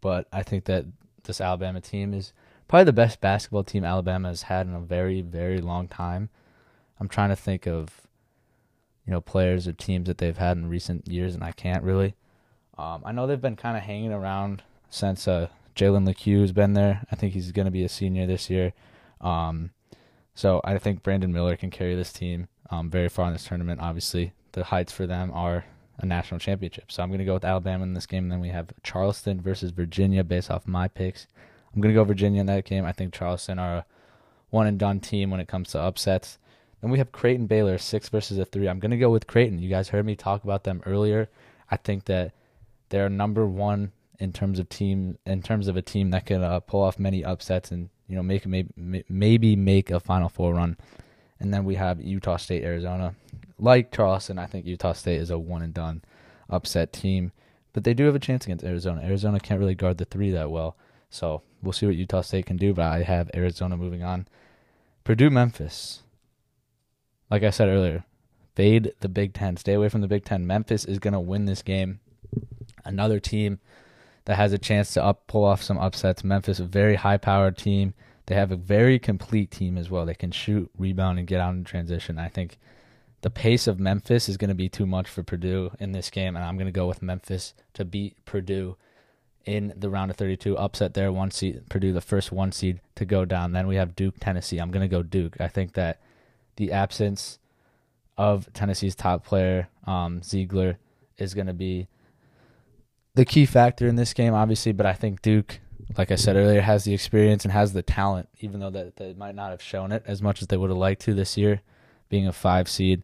but 0.00 0.26
I 0.32 0.42
think 0.42 0.64
that 0.64 0.86
this 1.24 1.40
Alabama 1.40 1.80
team 1.80 2.12
is 2.12 2.32
probably 2.68 2.84
the 2.84 2.92
best 2.92 3.20
basketball 3.20 3.64
team 3.64 3.84
Alabama 3.84 4.28
has 4.28 4.42
had 4.42 4.66
in 4.66 4.74
a 4.74 4.80
very, 4.80 5.22
very 5.22 5.60
long 5.60 5.88
time. 5.88 6.28
I'm 7.00 7.08
trying 7.08 7.30
to 7.30 7.36
think 7.36 7.66
of, 7.66 8.02
you 9.06 9.12
know, 9.12 9.20
players 9.20 9.68
or 9.68 9.72
teams 9.72 10.06
that 10.08 10.18
they've 10.18 10.36
had 10.36 10.56
in 10.56 10.68
recent 10.68 11.08
years, 11.08 11.34
and 11.34 11.44
I 11.44 11.52
can't 11.52 11.82
really. 11.82 12.14
Um, 12.76 13.02
I 13.04 13.12
know 13.12 13.26
they've 13.26 13.40
been 13.40 13.56
kind 13.56 13.76
of 13.76 13.84
hanging 13.84 14.12
around 14.12 14.62
since 14.90 15.28
uh, 15.28 15.48
Jalen 15.76 16.06
Lecque 16.06 16.40
has 16.40 16.52
been 16.52 16.74
there. 16.74 17.06
I 17.10 17.16
think 17.16 17.34
he's 17.34 17.52
going 17.52 17.66
to 17.66 17.70
be 17.70 17.84
a 17.84 17.88
senior 17.88 18.26
this 18.26 18.50
year. 18.50 18.72
Um, 19.20 19.70
so 20.34 20.60
I 20.64 20.78
think 20.78 21.02
Brandon 21.02 21.32
Miller 21.32 21.56
can 21.56 21.70
carry 21.70 21.94
this 21.94 22.12
team 22.12 22.48
um, 22.74 22.90
very 22.90 23.08
far 23.08 23.26
in 23.26 23.32
this 23.32 23.44
tournament. 23.44 23.80
Obviously, 23.80 24.32
the 24.52 24.64
heights 24.64 24.92
for 24.92 25.06
them 25.06 25.30
are 25.32 25.64
a 25.98 26.06
national 26.06 26.40
championship. 26.40 26.90
So 26.90 27.02
I'm 27.02 27.08
going 27.08 27.20
to 27.20 27.24
go 27.24 27.34
with 27.34 27.44
Alabama 27.44 27.84
in 27.84 27.94
this 27.94 28.06
game. 28.06 28.24
And 28.24 28.32
then 28.32 28.40
we 28.40 28.48
have 28.48 28.72
Charleston 28.82 29.40
versus 29.40 29.70
Virginia 29.70 30.24
based 30.24 30.50
off 30.50 30.66
my 30.66 30.88
picks. 30.88 31.26
I'm 31.74 31.80
going 31.80 31.94
to 31.94 31.98
go 31.98 32.04
Virginia 32.04 32.40
in 32.40 32.46
that 32.46 32.64
game. 32.64 32.84
I 32.84 32.92
think 32.92 33.14
Charleston 33.14 33.58
are 33.58 33.76
a 33.76 33.86
one 34.50 34.66
and 34.66 34.78
done 34.78 35.00
team 35.00 35.30
when 35.30 35.40
it 35.40 35.48
comes 35.48 35.70
to 35.70 35.80
upsets. 35.80 36.38
Then 36.80 36.90
we 36.90 36.98
have 36.98 37.12
Creighton 37.12 37.46
Baylor, 37.46 37.78
six 37.78 38.08
versus 38.08 38.38
a 38.38 38.44
three. 38.44 38.68
I'm 38.68 38.78
going 38.78 38.90
to 38.90 38.96
go 38.96 39.10
with 39.10 39.26
Creighton. 39.26 39.58
You 39.58 39.70
guys 39.70 39.88
heard 39.88 40.04
me 40.04 40.16
talk 40.16 40.44
about 40.44 40.64
them 40.64 40.82
earlier. 40.84 41.28
I 41.70 41.76
think 41.76 42.04
that 42.04 42.32
they're 42.90 43.08
number 43.08 43.46
one 43.46 43.92
in 44.18 44.32
terms 44.32 44.58
of 44.58 44.68
team, 44.68 45.18
in 45.24 45.42
terms 45.42 45.66
of 45.66 45.76
a 45.76 45.82
team 45.82 46.10
that 46.10 46.26
can 46.26 46.42
uh, 46.42 46.60
pull 46.60 46.82
off 46.82 46.98
many 46.98 47.24
upsets 47.24 47.70
and 47.70 47.88
you 48.06 48.14
know 48.14 48.22
make 48.22 48.46
maybe 48.46 49.04
maybe 49.08 49.56
make 49.56 49.90
a 49.90 49.98
Final 49.98 50.28
Four 50.28 50.54
run. 50.54 50.76
And 51.44 51.54
then 51.54 51.64
we 51.64 51.74
have 51.74 52.00
Utah 52.00 52.38
State, 52.38 52.64
Arizona 52.64 53.14
like 53.58 53.92
Charleston, 53.92 54.38
I 54.38 54.46
think 54.46 54.66
Utah 54.66 54.92
State 54.92 55.20
is 55.20 55.30
a 55.30 55.38
one 55.38 55.62
and 55.62 55.74
done 55.74 56.02
upset 56.50 56.92
team, 56.92 57.32
but 57.72 57.84
they 57.84 57.94
do 57.94 58.04
have 58.04 58.14
a 58.14 58.20
chance 58.20 58.44
against 58.44 58.64
Arizona. 58.64 59.02
Arizona 59.02 59.40
can't 59.40 59.60
really 59.60 59.74
guard 59.74 59.98
the 59.98 60.04
three 60.04 60.30
that 60.30 60.50
well, 60.50 60.76
so 61.10 61.42
we'll 61.62 61.72
see 61.72 61.86
what 61.86 61.96
Utah 61.96 62.20
State 62.20 62.46
can 62.46 62.56
do. 62.56 62.74
But 62.74 62.86
I 62.86 63.02
have 63.02 63.30
Arizona 63.34 63.76
moving 63.76 64.02
on. 64.02 64.26
Purdue, 65.04 65.30
Memphis. 65.30 66.02
Like 67.30 67.42
I 67.42 67.50
said 67.50 67.68
earlier, 67.68 68.04
fade 68.54 68.92
the 69.00 69.08
Big 69.08 69.34
Ten. 69.34 69.56
Stay 69.56 69.74
away 69.74 69.88
from 69.88 70.00
the 70.00 70.08
Big 70.08 70.24
Ten. 70.24 70.46
Memphis 70.46 70.84
is 70.84 70.98
going 70.98 71.14
to 71.14 71.20
win 71.20 71.46
this 71.46 71.62
game. 71.62 72.00
Another 72.84 73.18
team 73.18 73.60
that 74.26 74.36
has 74.36 74.52
a 74.52 74.58
chance 74.58 74.92
to 74.94 75.04
up 75.04 75.26
pull 75.26 75.44
off 75.44 75.62
some 75.62 75.78
upsets. 75.78 76.24
Memphis, 76.24 76.58
a 76.58 76.64
very 76.64 76.96
high 76.96 77.16
powered 77.16 77.56
team. 77.56 77.94
They 78.26 78.34
have 78.34 78.52
a 78.52 78.56
very 78.56 78.98
complete 78.98 79.50
team 79.50 79.76
as 79.76 79.90
well. 79.90 80.06
They 80.06 80.14
can 80.14 80.30
shoot, 80.30 80.70
rebound, 80.78 81.18
and 81.18 81.28
get 81.28 81.40
out 81.40 81.54
in 81.54 81.64
transition. 81.64 82.18
I 82.18 82.28
think 82.28 82.58
the 83.20 83.30
pace 83.30 83.66
of 83.66 83.80
Memphis 83.80 84.28
is 84.28 84.36
going 84.36 84.48
to 84.48 84.54
be 84.54 84.68
too 84.68 84.86
much 84.86 85.08
for 85.08 85.22
Purdue 85.22 85.72
in 85.78 85.92
this 85.92 86.10
game, 86.10 86.36
and 86.36 86.44
I'm 86.44 86.56
going 86.56 86.66
to 86.66 86.72
go 86.72 86.86
with 86.86 87.02
Memphis 87.02 87.54
to 87.74 87.84
beat 87.84 88.22
Purdue 88.24 88.76
in 89.44 89.72
the 89.76 89.90
round 89.90 90.10
of 90.10 90.16
32, 90.16 90.56
upset 90.56 90.94
there, 90.94 91.12
one 91.12 91.30
seed, 91.30 91.68
Purdue, 91.68 91.92
the 91.92 92.00
first 92.00 92.32
one 92.32 92.52
seed 92.52 92.80
to 92.94 93.04
go 93.04 93.24
down. 93.24 93.52
Then 93.52 93.66
we 93.66 93.76
have 93.76 93.96
Duke, 93.96 94.14
Tennessee. 94.20 94.58
I'm 94.58 94.70
going 94.70 94.88
to 94.88 94.94
go 94.94 95.02
Duke. 95.02 95.40
I 95.40 95.48
think 95.48 95.74
that 95.74 96.00
the 96.56 96.72
absence 96.72 97.38
of 98.16 98.52
Tennessee's 98.52 98.94
top 98.94 99.24
player, 99.24 99.68
um, 99.86 100.20
Zeigler, 100.20 100.76
is 101.18 101.34
going 101.34 101.46
to 101.46 101.54
be 101.54 101.88
the 103.14 103.24
key 103.24 103.46
factor 103.46 103.86
in 103.86 103.96
this 103.96 104.14
game, 104.14 104.34
obviously. 104.34 104.72
But 104.72 104.86
I 104.86 104.92
think 104.92 105.22
Duke, 105.22 105.60
like 105.96 106.10
I 106.10 106.16
said 106.16 106.36
earlier, 106.36 106.60
has 106.60 106.84
the 106.84 106.94
experience 106.94 107.44
and 107.44 107.52
has 107.52 107.72
the 107.72 107.82
talent, 107.82 108.28
even 108.40 108.60
though 108.60 108.70
that 108.70 108.96
they 108.96 109.12
might 109.14 109.34
not 109.34 109.50
have 109.50 109.62
shown 109.62 109.92
it 109.92 110.02
as 110.06 110.22
much 110.22 110.42
as 110.42 110.48
they 110.48 110.56
would 110.56 110.70
have 110.70 110.78
liked 110.78 111.02
to 111.02 111.14
this 111.14 111.36
year, 111.36 111.60
being 112.08 112.26
a 112.26 112.32
five 112.32 112.68
seed. 112.68 113.02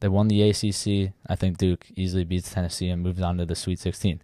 They 0.00 0.08
won 0.08 0.28
the 0.28 0.42
ACC. 0.42 1.14
I 1.26 1.36
think 1.36 1.56
Duke 1.56 1.86
easily 1.96 2.24
beats 2.24 2.52
Tennessee 2.52 2.90
and 2.90 3.02
moves 3.02 3.22
on 3.22 3.38
to 3.38 3.46
the 3.46 3.54
Sweet 3.54 3.78
16. 3.78 4.22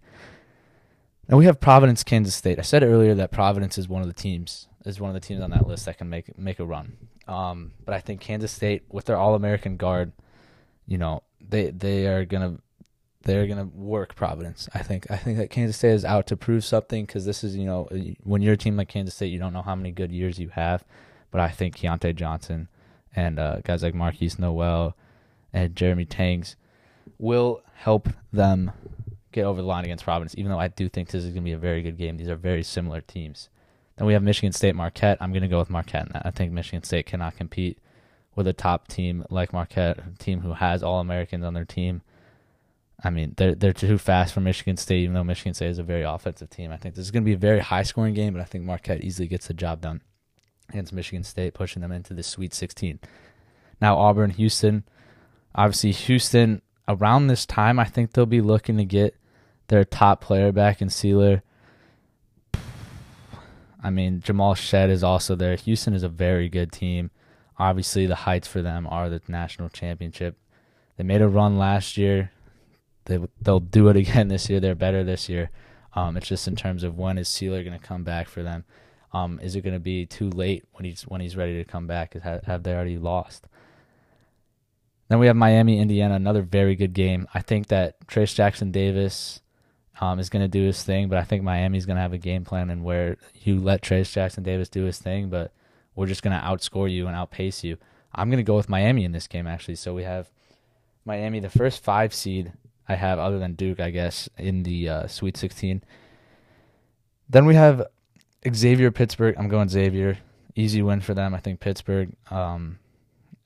Now 1.27 1.37
we 1.37 1.45
have 1.45 1.59
Providence, 1.59 2.03
Kansas 2.03 2.35
State. 2.35 2.59
I 2.59 2.63
said 2.63 2.83
earlier 2.83 3.15
that 3.15 3.31
Providence 3.31 3.77
is 3.77 3.87
one 3.87 4.01
of 4.01 4.07
the 4.07 4.13
teams 4.13 4.67
is 4.85 4.99
one 4.99 5.09
of 5.09 5.13
the 5.13 5.25
teams 5.25 5.41
on 5.41 5.51
that 5.51 5.67
list 5.67 5.85
that 5.85 5.97
can 5.97 6.09
make 6.09 6.37
make 6.37 6.59
a 6.59 6.65
run. 6.65 6.97
Um, 7.27 7.71
but 7.85 7.93
I 7.93 7.99
think 7.99 8.19
Kansas 8.19 8.51
State, 8.51 8.83
with 8.89 9.05
their 9.05 9.17
All 9.17 9.33
American 9.33 9.77
guard, 9.77 10.11
you 10.85 10.97
know, 10.97 11.23
they 11.39 11.71
they 11.71 12.07
are 12.07 12.25
gonna 12.25 12.57
they're 13.23 13.47
gonna 13.47 13.65
work 13.65 14.15
Providence. 14.15 14.69
I 14.73 14.79
think 14.79 15.09
I 15.09 15.17
think 15.17 15.37
that 15.37 15.49
Kansas 15.49 15.77
State 15.77 15.93
is 15.93 16.05
out 16.05 16.27
to 16.27 16.37
prove 16.37 16.63
something 16.63 17.05
because 17.05 17.25
this 17.25 17.43
is 17.43 17.55
you 17.55 17.65
know 17.65 17.89
when 18.23 18.41
you're 18.41 18.53
a 18.53 18.57
team 18.57 18.77
like 18.77 18.89
Kansas 18.89 19.15
State, 19.15 19.27
you 19.27 19.39
don't 19.39 19.53
know 19.53 19.61
how 19.61 19.75
many 19.75 19.91
good 19.91 20.11
years 20.11 20.39
you 20.39 20.49
have. 20.49 20.85
But 21.31 21.41
I 21.41 21.49
think 21.49 21.77
Keyontae 21.77 22.15
Johnson 22.15 22.67
and 23.15 23.39
uh, 23.39 23.61
guys 23.63 23.81
like 23.81 23.95
Markquis 23.95 24.37
Nowell 24.37 24.95
and 25.51 25.75
Jeremy 25.75 26.05
Tangs 26.05 26.55
will 27.17 27.61
help 27.73 28.09
them 28.31 28.71
get 29.31 29.45
over 29.45 29.61
the 29.61 29.67
line 29.67 29.83
against 29.83 30.03
Providence, 30.03 30.35
even 30.37 30.51
though 30.51 30.59
I 30.59 30.67
do 30.67 30.87
think 30.87 31.09
this 31.09 31.23
is 31.23 31.33
to 31.33 31.41
be 31.41 31.51
a 31.51 31.57
very 31.57 31.81
good 31.81 31.97
game. 31.97 32.17
These 32.17 32.29
are 32.29 32.35
very 32.35 32.63
similar 32.63 33.01
teams. 33.01 33.49
Then 33.97 34.07
we 34.07 34.13
have 34.13 34.23
Michigan 34.23 34.53
State 34.53 34.75
Marquette. 34.75 35.17
I'm 35.21 35.33
to 35.33 35.47
go 35.47 35.59
with 35.59 35.69
Marquette. 35.69 36.09
I 36.13 36.31
think 36.31 36.51
Michigan 36.51 36.83
State 36.83 37.05
cannot 37.05 37.37
compete 37.37 37.77
with 38.35 38.47
a 38.47 38.53
top 38.53 38.87
team 38.87 39.25
like 39.29 39.53
Marquette, 39.53 39.99
a 39.99 40.17
team 40.17 40.41
who 40.41 40.53
has 40.53 40.81
All 40.81 40.99
Americans 40.99 41.43
on 41.43 41.53
their 41.53 41.65
team. 41.65 42.01
I 43.03 43.09
mean, 43.09 43.33
they're 43.35 43.55
they're 43.55 43.73
too 43.73 43.97
fast 43.97 44.33
for 44.33 44.39
Michigan 44.39 44.77
State, 44.77 45.03
even 45.03 45.13
though 45.13 45.23
Michigan 45.23 45.53
State 45.53 45.69
is 45.69 45.79
a 45.79 45.83
very 45.83 46.03
offensive 46.03 46.49
team. 46.49 46.71
I 46.71 46.77
think 46.77 46.95
this 46.95 47.03
is 47.03 47.11
going 47.11 47.23
to 47.23 47.25
be 47.25 47.33
a 47.33 47.37
very 47.37 47.59
high 47.59 47.83
scoring 47.83 48.13
game, 48.13 48.33
but 48.33 48.41
I 48.41 48.45
think 48.45 48.63
Marquette 48.63 49.03
easily 49.03 49.27
gets 49.27 49.47
the 49.47 49.53
job 49.53 49.81
done 49.81 50.01
against 50.69 50.93
Michigan 50.93 51.23
State, 51.23 51.53
pushing 51.53 51.81
them 51.81 51.91
into 51.91 52.13
the 52.13 52.23
Sweet 52.23 52.53
16. 52.53 52.99
Now 53.81 53.97
Auburn, 53.97 54.29
Houston. 54.31 54.85
Obviously, 55.53 55.91
Houston 55.91 56.61
around 56.87 57.27
this 57.27 57.45
time, 57.45 57.77
I 57.77 57.85
think 57.85 58.13
they'll 58.13 58.25
be 58.25 58.41
looking 58.41 58.77
to 58.77 58.85
get 58.85 59.15
their 59.67 59.83
top 59.83 60.21
player 60.21 60.51
back 60.51 60.81
in 60.81 60.87
Sieler. 60.87 61.41
I 63.83 63.89
mean, 63.89 64.21
Jamal 64.21 64.55
Shead 64.55 64.89
is 64.89 65.03
also 65.03 65.35
there. 65.35 65.55
Houston 65.57 65.93
is 65.93 66.03
a 66.03 66.09
very 66.09 66.47
good 66.47 66.71
team. 66.71 67.11
Obviously, 67.59 68.05
the 68.05 68.15
heights 68.15 68.47
for 68.47 68.61
them 68.61 68.87
are 68.87 69.09
the 69.09 69.21
national 69.27 69.69
championship. 69.69 70.37
They 70.97 71.03
made 71.03 71.21
a 71.21 71.27
run 71.27 71.57
last 71.57 71.97
year. 71.97 72.31
They 73.05 73.19
they'll 73.41 73.59
do 73.59 73.89
it 73.89 73.95
again 74.03 74.27
this 74.27 74.49
year. 74.49 74.59
They're 74.59 74.75
better 74.75 75.03
this 75.03 75.29
year. 75.29 75.49
Um, 75.95 76.17
it's 76.17 76.27
just 76.27 76.47
in 76.47 76.55
terms 76.55 76.83
of 76.83 76.97
when 76.97 77.17
is 77.17 77.29
Sieler 77.29 77.63
going 77.63 77.77
to 77.77 77.85
come 77.85 78.03
back 78.03 78.27
for 78.27 78.41
them. 78.41 78.65
Um, 79.13 79.39
is 79.43 79.55
it 79.55 79.61
going 79.61 79.75
to 79.75 79.79
be 79.79 80.07
too 80.07 80.29
late 80.29 80.65
when 80.71 80.85
he's 80.85 81.03
when 81.03 81.21
he's 81.21 81.37
ready 81.37 81.57
to 81.57 81.63
come 81.63 81.85
back? 81.85 82.13
Have, 82.21 82.43
have 82.43 82.63
they 82.63 82.73
already 82.73 82.97
lost? 82.97 83.47
Then 85.09 85.19
we 85.19 85.27
have 85.27 85.35
Miami, 85.35 85.79
Indiana, 85.79 86.15
another 86.15 86.41
very 86.41 86.75
good 86.75 86.93
game. 86.93 87.27
I 87.33 87.41
think 87.41 87.67
that 87.67 88.07
Trayce 88.07 88.33
Jackson 88.33 88.71
Davis 88.71 89.41
um, 90.01 90.17
is 90.17 90.29
going 90.29 90.41
to 90.41 90.47
do 90.47 90.65
his 90.65 90.81
thing, 90.81 91.07
but 91.09 91.19
I 91.19 91.23
think 91.23 91.43
Miami's 91.43 91.85
going 91.85 91.97
to 91.97 92.01
have 92.01 92.13
a 92.13 92.17
game 92.17 92.43
plan 92.43 92.71
and 92.71 92.83
where 92.83 93.17
you 93.43 93.59
let 93.59 93.83
Trayce 93.83 94.11
Jackson 94.11 94.43
Davis 94.43 94.69
do 94.69 94.85
his 94.85 94.97
thing, 94.97 95.29
but 95.29 95.53
we're 95.95 96.07
just 96.07 96.23
going 96.23 96.35
to 96.35 96.43
outscore 96.43 96.91
you 96.91 97.05
and 97.05 97.15
outpace 97.15 97.63
you. 97.63 97.77
I'm 98.15 98.29
going 98.29 98.37
to 98.37 98.43
go 98.43 98.55
with 98.55 98.69
Miami 98.69 99.03
in 99.03 99.11
this 99.11 99.27
game, 99.27 99.45
actually. 99.45 99.75
So 99.75 99.93
we 99.93 100.03
have 100.03 100.31
Miami, 101.05 101.39
the 101.39 101.49
first 101.49 101.83
five 101.83 102.13
seed 102.13 102.53
I 102.87 102.95
have, 102.95 103.19
other 103.19 103.39
than 103.39 103.53
Duke, 103.53 103.79
I 103.79 103.89
guess, 103.89 104.29
in 104.37 104.63
the 104.63 104.89
uh, 104.89 105.07
Sweet 105.07 105.37
16. 105.37 105.83
Then 107.29 107.45
we 107.45 107.55
have 107.55 107.87
Xavier 108.53 108.91
Pittsburgh. 108.91 109.35
I'm 109.37 109.47
going 109.47 109.69
Xavier. 109.69 110.17
Easy 110.55 110.81
win 110.81 111.01
for 111.01 111.13
them. 111.13 111.33
I 111.33 111.39
think 111.39 111.59
Pittsburgh 111.59 112.13
um, 112.29 112.79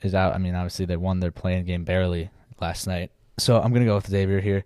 is 0.01 0.15
out. 0.15 0.33
I 0.33 0.37
mean, 0.37 0.55
obviously 0.55 0.85
they 0.85 0.97
won 0.97 1.19
their 1.19 1.31
playing 1.31 1.65
game 1.65 1.83
barely 1.83 2.29
last 2.59 2.87
night. 2.87 3.11
So 3.37 3.61
I'm 3.61 3.71
gonna 3.71 3.85
go 3.85 3.95
with 3.95 4.07
Xavier 4.07 4.41
here. 4.41 4.65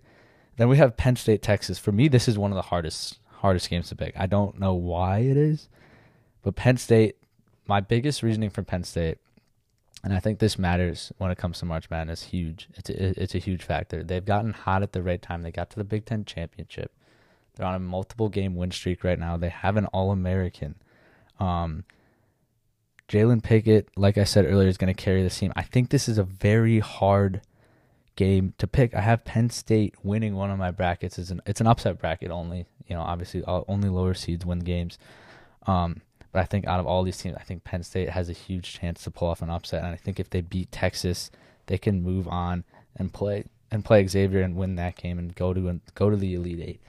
Then 0.56 0.68
we 0.68 0.78
have 0.78 0.96
Penn 0.96 1.16
State, 1.16 1.42
Texas. 1.42 1.78
For 1.78 1.92
me, 1.92 2.08
this 2.08 2.28
is 2.28 2.38
one 2.38 2.50
of 2.50 2.56
the 2.56 2.62
hardest 2.62 3.18
hardest 3.36 3.68
games 3.68 3.88
to 3.88 3.96
pick. 3.96 4.14
I 4.16 4.26
don't 4.26 4.58
know 4.58 4.74
why 4.74 5.18
it 5.18 5.36
is, 5.36 5.68
but 6.42 6.56
Penn 6.56 6.76
State. 6.76 7.16
My 7.66 7.80
biggest 7.80 8.24
reasoning 8.24 8.50
for 8.50 8.64
Penn 8.64 8.82
State, 8.82 9.18
and 10.04 10.12
I 10.12 10.20
think 10.20 10.38
this 10.38 10.58
matters 10.58 11.12
when 11.18 11.30
it 11.30 11.38
comes 11.38 11.60
to 11.60 11.64
March 11.64 11.88
Madness, 11.88 12.24
huge. 12.24 12.68
It's 12.74 12.90
a, 12.90 13.22
it's 13.22 13.34
a 13.34 13.38
huge 13.38 13.62
factor. 13.62 14.02
They've 14.02 14.24
gotten 14.24 14.52
hot 14.52 14.82
at 14.82 14.92
the 14.92 15.02
right 15.02 15.22
time. 15.22 15.42
They 15.42 15.52
got 15.52 15.70
to 15.70 15.76
the 15.76 15.84
Big 15.84 16.04
Ten 16.04 16.24
championship. 16.24 16.92
They're 17.54 17.66
on 17.66 17.74
a 17.74 17.80
multiple 17.80 18.28
game 18.28 18.56
win 18.56 18.70
streak 18.72 19.04
right 19.04 19.18
now. 19.18 19.36
They 19.36 19.50
have 19.50 19.76
an 19.76 19.86
All 19.86 20.10
American. 20.10 20.74
Um, 21.38 21.84
Jalen 23.08 23.42
Pickett, 23.42 23.88
like 23.96 24.18
I 24.18 24.24
said 24.24 24.46
earlier, 24.46 24.68
is 24.68 24.78
going 24.78 24.92
to 24.92 25.00
carry 25.02 25.22
this 25.22 25.38
team. 25.38 25.52
I 25.54 25.62
think 25.62 25.90
this 25.90 26.08
is 26.08 26.18
a 26.18 26.24
very 26.24 26.78
hard 26.78 27.42
game 28.16 28.54
to 28.58 28.66
pick. 28.66 28.94
I 28.94 29.00
have 29.02 29.24
Penn 29.24 29.50
State 29.50 29.94
winning 30.02 30.34
one 30.34 30.50
of 30.50 30.58
my 30.58 30.70
brackets. 30.70 31.18
It's 31.18 31.30
an 31.30 31.42
it's 31.46 31.60
an 31.60 31.66
upset 31.66 31.98
bracket 31.98 32.30
only. 32.30 32.66
You 32.88 32.96
know, 32.96 33.02
obviously 33.02 33.44
only 33.44 33.88
lower 33.88 34.14
seeds 34.14 34.44
win 34.44 34.60
games. 34.60 34.98
Um, 35.66 36.00
but 36.32 36.40
I 36.40 36.44
think 36.44 36.66
out 36.66 36.80
of 36.80 36.86
all 36.86 37.02
these 37.02 37.18
teams, 37.18 37.36
I 37.38 37.42
think 37.42 37.62
Penn 37.62 37.82
State 37.82 38.08
has 38.10 38.28
a 38.28 38.34
huge 38.34 38.72
chance 38.72 39.04
to 39.04 39.10
pull 39.10 39.28
off 39.28 39.42
an 39.42 39.50
upset. 39.50 39.84
And 39.84 39.92
I 39.92 39.96
think 39.96 40.18
if 40.18 40.30
they 40.30 40.40
beat 40.40 40.72
Texas, 40.72 41.30
they 41.66 41.78
can 41.78 42.02
move 42.02 42.26
on 42.26 42.64
and 42.96 43.12
play 43.12 43.44
and 43.70 43.84
play 43.84 44.06
Xavier 44.06 44.40
and 44.42 44.56
win 44.56 44.76
that 44.76 44.96
game 44.96 45.18
and 45.18 45.34
go 45.34 45.52
to 45.54 45.68
and 45.68 45.80
go 45.94 46.10
to 46.10 46.16
the 46.16 46.34
Elite 46.34 46.60
Eight. 46.60 46.80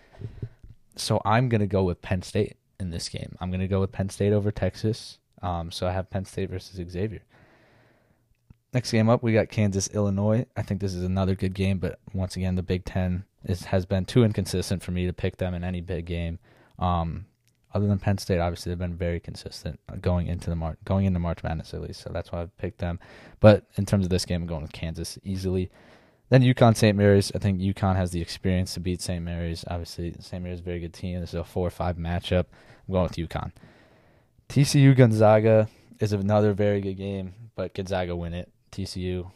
So 0.96 1.22
I'm 1.26 1.50
gonna 1.50 1.68
go 1.68 1.84
with 1.84 2.02
Penn 2.02 2.22
State 2.22 2.58
in 2.80 2.90
this 2.90 3.10
game. 3.10 3.36
I'm 3.40 3.52
gonna 3.52 3.68
go 3.68 3.82
with 3.82 3.92
Penn 3.92 4.10
State 4.10 4.34
over 4.34 4.52
Texas. 4.52 5.20
Um, 5.42 5.72
so 5.72 5.88
I 5.88 5.92
have 5.92 6.10
Penn 6.10 6.26
State 6.26 6.50
versus 6.50 6.80
Xavier. 6.90 7.22
Next 8.74 8.92
game 8.92 9.10
up, 9.10 9.22
we 9.22 9.34
got 9.34 9.50
Kansas, 9.50 9.88
Illinois. 9.90 10.46
I 10.56 10.64
think 10.64 10.82
this 10.82 10.96
is 10.96 11.04
another 11.04 11.36
good 11.36 11.54
game, 11.54 11.78
but 11.78 12.00
once 12.14 12.36
again, 12.36 12.56
the 12.56 12.64
Big 12.64 12.86
Ten 12.86 13.26
is, 13.44 13.66
has 13.66 13.86
been 13.86 14.06
too 14.06 14.24
inconsistent 14.24 14.82
for 14.82 14.92
me 14.92 15.06
to 15.06 15.14
pick 15.14 15.38
them 15.38 15.54
in 15.54 15.64
any 15.64 15.80
big 15.80 16.06
game. 16.06 16.40
Um, 16.80 17.26
other 17.74 17.88
than 17.88 18.00
Penn 18.00 18.18
State, 18.18 18.40
obviously 18.40 18.72
they've 18.72 18.80
been 18.80 18.96
very 18.96 19.20
consistent 19.20 19.80
going 20.02 20.28
into 20.28 20.50
the 20.50 20.56
Mar- 20.56 20.78
going 20.86 21.06
into 21.06 21.20
March 21.20 21.44
Madness 21.44 21.74
at 21.74 21.82
least, 21.82 22.02
so 22.02 22.12
that's 22.14 22.32
why 22.32 22.42
I've 22.42 22.56
picked 22.58 22.80
them. 22.80 23.00
But 23.40 23.66
in 23.76 23.86
terms 23.86 24.06
of 24.06 24.10
this 24.10 24.26
game, 24.26 24.42
I'm 24.42 24.48
going 24.48 24.62
with 24.62 24.74
Kansas 24.74 25.18
easily. 25.24 25.72
Then 26.30 26.42
UConn 26.42 26.76
St. 26.76 26.98
Mary's. 26.98 27.32
I 27.36 27.40
think 27.40 27.60
UConn 27.60 27.96
has 27.96 28.12
the 28.12 28.22
experience 28.22 28.74
to 28.76 28.80
beat 28.80 29.02
St. 29.02 29.24
Mary's. 29.24 29.66
Obviously, 29.68 30.16
St. 30.20 30.42
Mary's 30.42 30.60
a 30.60 30.64
very 30.64 30.80
good 30.80 30.94
team. 30.94 31.20
This 31.20 31.30
is 31.30 31.40
a 31.40 31.44
four 31.44 31.68
or 31.68 31.72
five 31.72 31.98
matchup. 31.98 32.46
I'm 32.88 32.94
going 32.94 33.04
with 33.04 33.16
UConn. 33.30 33.52
TCU 34.50 34.96
Gonzaga 34.96 35.68
is 36.00 36.14
another 36.14 36.54
very 36.54 36.82
good 36.82 36.98
game, 36.98 37.34
but 37.56 37.74
Gonzaga 37.74 38.16
win 38.16 38.34
it. 38.34 38.52
TCU, 38.72 39.32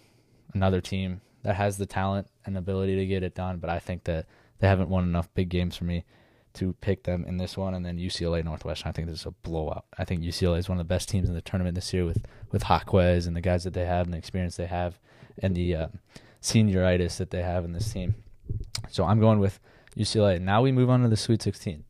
another 0.54 0.82
team 0.82 1.22
that 1.44 1.56
has 1.56 1.78
the 1.78 1.86
talent 1.86 2.28
and 2.46 2.58
ability 2.58 2.96
to 2.96 3.06
get 3.06 3.24
it 3.24 3.36
done, 3.36 3.58
but 3.58 3.70
I 3.70 3.80
think 3.80 4.04
that 4.06 4.26
they 4.60 4.68
haven't 4.68 4.90
won 4.90 5.04
enough 5.04 5.34
big 5.34 5.50
games 5.50 5.76
for 5.76 5.86
me 5.86 6.04
to 6.58 6.74
pick 6.74 7.04
them 7.04 7.26
in 7.26 7.38
this 7.38 7.58
one. 7.58 7.74
And 7.74 7.86
then 7.86 7.98
UCLA 7.98 8.44
Northwestern, 8.44 8.90
I 8.90 8.92
think 8.92 9.08
this 9.08 9.22
is 9.22 9.26
a 9.26 9.32
blowout. 9.32 9.86
I 9.98 10.06
think 10.06 10.22
UCLA 10.22 10.60
is 10.60 10.70
one 10.70 10.80
of 10.80 10.88
the 10.88 10.94
best 10.94 11.10
teams 11.10 11.30
in 11.30 11.36
the 11.36 11.42
tournament 11.42 11.76
this 11.76 11.94
year 11.94 12.06
with 12.06 12.26
with 12.52 12.64
Jaquez 12.70 13.28
and 13.28 13.36
the 13.36 13.42
guys 13.42 13.64
that 13.64 13.74
they 13.74 13.86
have 13.86 14.06
and 14.06 14.14
the 14.14 14.18
experience 14.18 14.56
they 14.56 14.68
have 14.68 15.00
and 15.40 15.56
the 15.56 15.76
uh, 15.76 15.88
senioritis 16.42 17.18
that 17.18 17.32
they 17.32 17.42
have 17.42 17.66
in 17.66 17.74
this 17.74 17.92
team. 17.92 18.16
So 18.90 19.06
I'm 19.06 19.20
going 19.20 19.40
with 19.40 19.60
UCLA. 19.96 20.40
Now 20.40 20.62
we 20.62 20.72
move 20.72 20.90
on 20.90 21.02
to 21.02 21.10
the 21.10 21.18
Sweet 21.18 21.42
16 21.42 21.84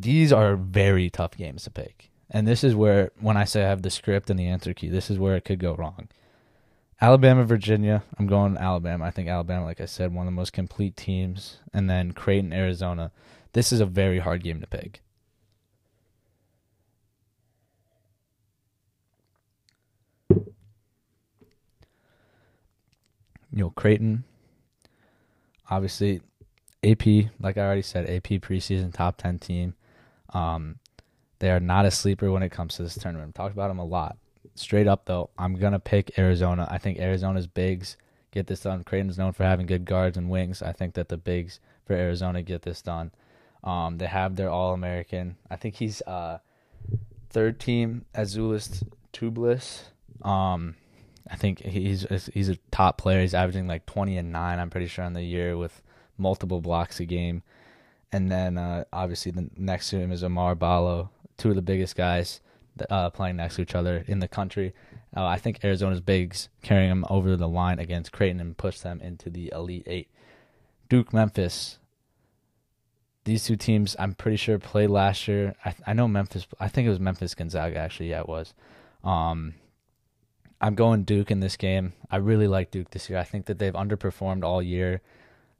these 0.00 0.32
are 0.32 0.56
very 0.56 1.10
tough 1.10 1.36
games 1.36 1.64
to 1.64 1.70
pick. 1.70 2.10
And 2.30 2.46
this 2.46 2.64
is 2.64 2.74
where, 2.74 3.12
when 3.20 3.36
I 3.36 3.44
say 3.44 3.64
I 3.64 3.68
have 3.68 3.82
the 3.82 3.90
script 3.90 4.30
and 4.30 4.38
the 4.38 4.46
answer 4.46 4.74
key, 4.74 4.88
this 4.88 5.10
is 5.10 5.18
where 5.18 5.36
it 5.36 5.44
could 5.44 5.58
go 5.58 5.74
wrong. 5.74 6.08
Alabama, 7.00 7.44
Virginia. 7.44 8.02
I'm 8.18 8.26
going 8.26 8.56
Alabama. 8.56 9.04
I 9.04 9.10
think 9.10 9.28
Alabama, 9.28 9.64
like 9.64 9.80
I 9.80 9.86
said, 9.86 10.14
one 10.14 10.26
of 10.26 10.32
the 10.32 10.36
most 10.36 10.52
complete 10.52 10.96
teams. 10.96 11.58
And 11.72 11.90
then 11.90 12.12
Creighton, 12.12 12.52
Arizona. 12.52 13.12
This 13.52 13.72
is 13.72 13.80
a 13.80 13.86
very 13.86 14.18
hard 14.18 14.42
game 14.42 14.60
to 14.60 14.66
pick. 14.66 15.02
You 23.52 23.62
know, 23.62 23.70
Creighton, 23.70 24.24
obviously, 25.70 26.20
AP, 26.84 27.06
like 27.40 27.56
I 27.56 27.62
already 27.62 27.82
said, 27.82 28.08
AP 28.08 28.42
preseason 28.42 28.92
top 28.92 29.16
10 29.16 29.38
team. 29.38 29.74
Um, 30.34 30.76
they 31.38 31.50
are 31.50 31.60
not 31.60 31.86
a 31.86 31.90
sleeper 31.90 32.30
when 32.30 32.42
it 32.42 32.50
comes 32.50 32.76
to 32.76 32.82
this 32.82 32.96
tournament. 32.98 33.28
I've 33.30 33.34
talked 33.34 33.54
about 33.54 33.68
them 33.68 33.78
a 33.78 33.84
lot. 33.84 34.18
Straight 34.56 34.88
up 34.88 35.04
though, 35.04 35.30
I'm 35.38 35.54
gonna 35.54 35.78
pick 35.78 36.18
Arizona. 36.18 36.66
I 36.70 36.78
think 36.78 36.98
Arizona's 36.98 37.46
bigs 37.46 37.96
get 38.32 38.46
this 38.46 38.60
done. 38.60 38.84
Creighton's 38.84 39.18
known 39.18 39.32
for 39.32 39.44
having 39.44 39.66
good 39.66 39.84
guards 39.84 40.16
and 40.16 40.30
wings. 40.30 40.62
I 40.62 40.72
think 40.72 40.94
that 40.94 41.08
the 41.08 41.18
bigs 41.18 41.60
for 41.84 41.92
Arizona 41.92 42.42
get 42.42 42.62
this 42.62 42.80
done. 42.80 43.12
Um, 43.62 43.98
they 43.98 44.06
have 44.06 44.36
their 44.36 44.48
All 44.48 44.72
American. 44.72 45.36
I 45.50 45.56
think 45.56 45.74
he's 45.76 46.00
uh, 46.02 46.38
third 47.28 47.60
team 47.60 48.06
Azuolas 48.14 48.82
Tubelis. 49.12 49.82
Um, 50.22 50.76
I 51.30 51.36
think 51.36 51.60
he's 51.60 52.06
he's 52.32 52.48
a 52.48 52.56
top 52.70 52.96
player. 52.96 53.20
He's 53.20 53.34
averaging 53.34 53.66
like 53.66 53.84
20 53.84 54.16
and 54.16 54.32
nine. 54.32 54.58
I'm 54.58 54.70
pretty 54.70 54.86
sure 54.86 55.04
on 55.04 55.12
the 55.12 55.22
year 55.22 55.56
with 55.56 55.82
multiple 56.16 56.62
blocks 56.62 56.98
a 56.98 57.04
game. 57.04 57.42
And 58.10 58.30
then 58.30 58.56
uh, 58.56 58.84
obviously 58.90 59.32
the 59.32 59.50
next 59.56 59.90
to 59.90 59.98
him 59.98 60.12
is 60.12 60.22
Oumar 60.22 60.58
Ballo, 60.58 61.10
two 61.36 61.50
of 61.50 61.56
the 61.56 61.62
biggest 61.62 61.94
guys 61.94 62.40
uh, 62.90 63.10
playing 63.10 63.36
next 63.36 63.56
to 63.56 63.62
each 63.62 63.74
other 63.74 64.04
in 64.06 64.20
the 64.20 64.28
country. 64.28 64.74
Uh, 65.16 65.24
I 65.24 65.38
think 65.38 65.64
Arizona's 65.64 66.00
bigs 66.00 66.48
carrying 66.62 66.90
them 66.90 67.04
over 67.08 67.36
the 67.36 67.48
line 67.48 67.78
against 67.78 68.12
Creighton 68.12 68.40
and 68.40 68.56
push 68.56 68.80
them 68.80 69.00
into 69.00 69.30
the 69.30 69.50
Elite 69.54 69.84
Eight. 69.86 70.08
Duke, 70.88 71.12
Memphis. 71.12 71.78
These 73.24 73.44
two 73.44 73.56
teams, 73.56 73.96
I'm 73.98 74.14
pretty 74.14 74.36
sure, 74.36 74.58
played 74.58 74.90
last 74.90 75.26
year. 75.26 75.56
I, 75.64 75.74
I 75.86 75.92
know 75.94 76.06
Memphis. 76.06 76.46
I 76.60 76.68
think 76.68 76.86
it 76.86 76.90
was 76.90 77.00
Memphis 77.00 77.34
Gonzaga. 77.34 77.76
Actually, 77.76 78.10
yeah, 78.10 78.20
it 78.20 78.28
was. 78.28 78.54
Um, 79.02 79.54
I'm 80.60 80.74
going 80.74 81.02
Duke 81.02 81.30
in 81.30 81.40
this 81.40 81.56
game. 81.56 81.92
I 82.10 82.16
really 82.16 82.46
like 82.46 82.70
Duke 82.70 82.90
this 82.90 83.10
year. 83.10 83.18
I 83.18 83.24
think 83.24 83.46
that 83.46 83.58
they've 83.58 83.72
underperformed 83.72 84.44
all 84.44 84.62
year. 84.62 85.00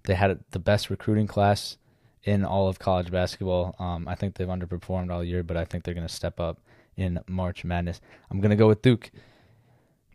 They 0.04 0.14
had 0.14 0.38
the 0.52 0.58
best 0.58 0.90
recruiting 0.90 1.26
class 1.26 1.76
in 2.22 2.44
all 2.44 2.68
of 2.68 2.78
college 2.78 3.10
basketball. 3.10 3.74
Um, 3.78 4.06
I 4.08 4.14
think 4.14 4.34
they've 4.34 4.46
underperformed 4.48 5.10
all 5.10 5.24
year, 5.24 5.42
but 5.42 5.56
I 5.56 5.64
think 5.64 5.84
they're 5.84 5.94
going 5.94 6.06
to 6.06 6.12
step 6.12 6.40
up 6.40 6.60
in 6.96 7.20
March 7.26 7.64
Madness. 7.64 8.00
I'm 8.30 8.40
going 8.40 8.50
to 8.50 8.56
go 8.56 8.68
with 8.68 8.82
Duke. 8.82 9.10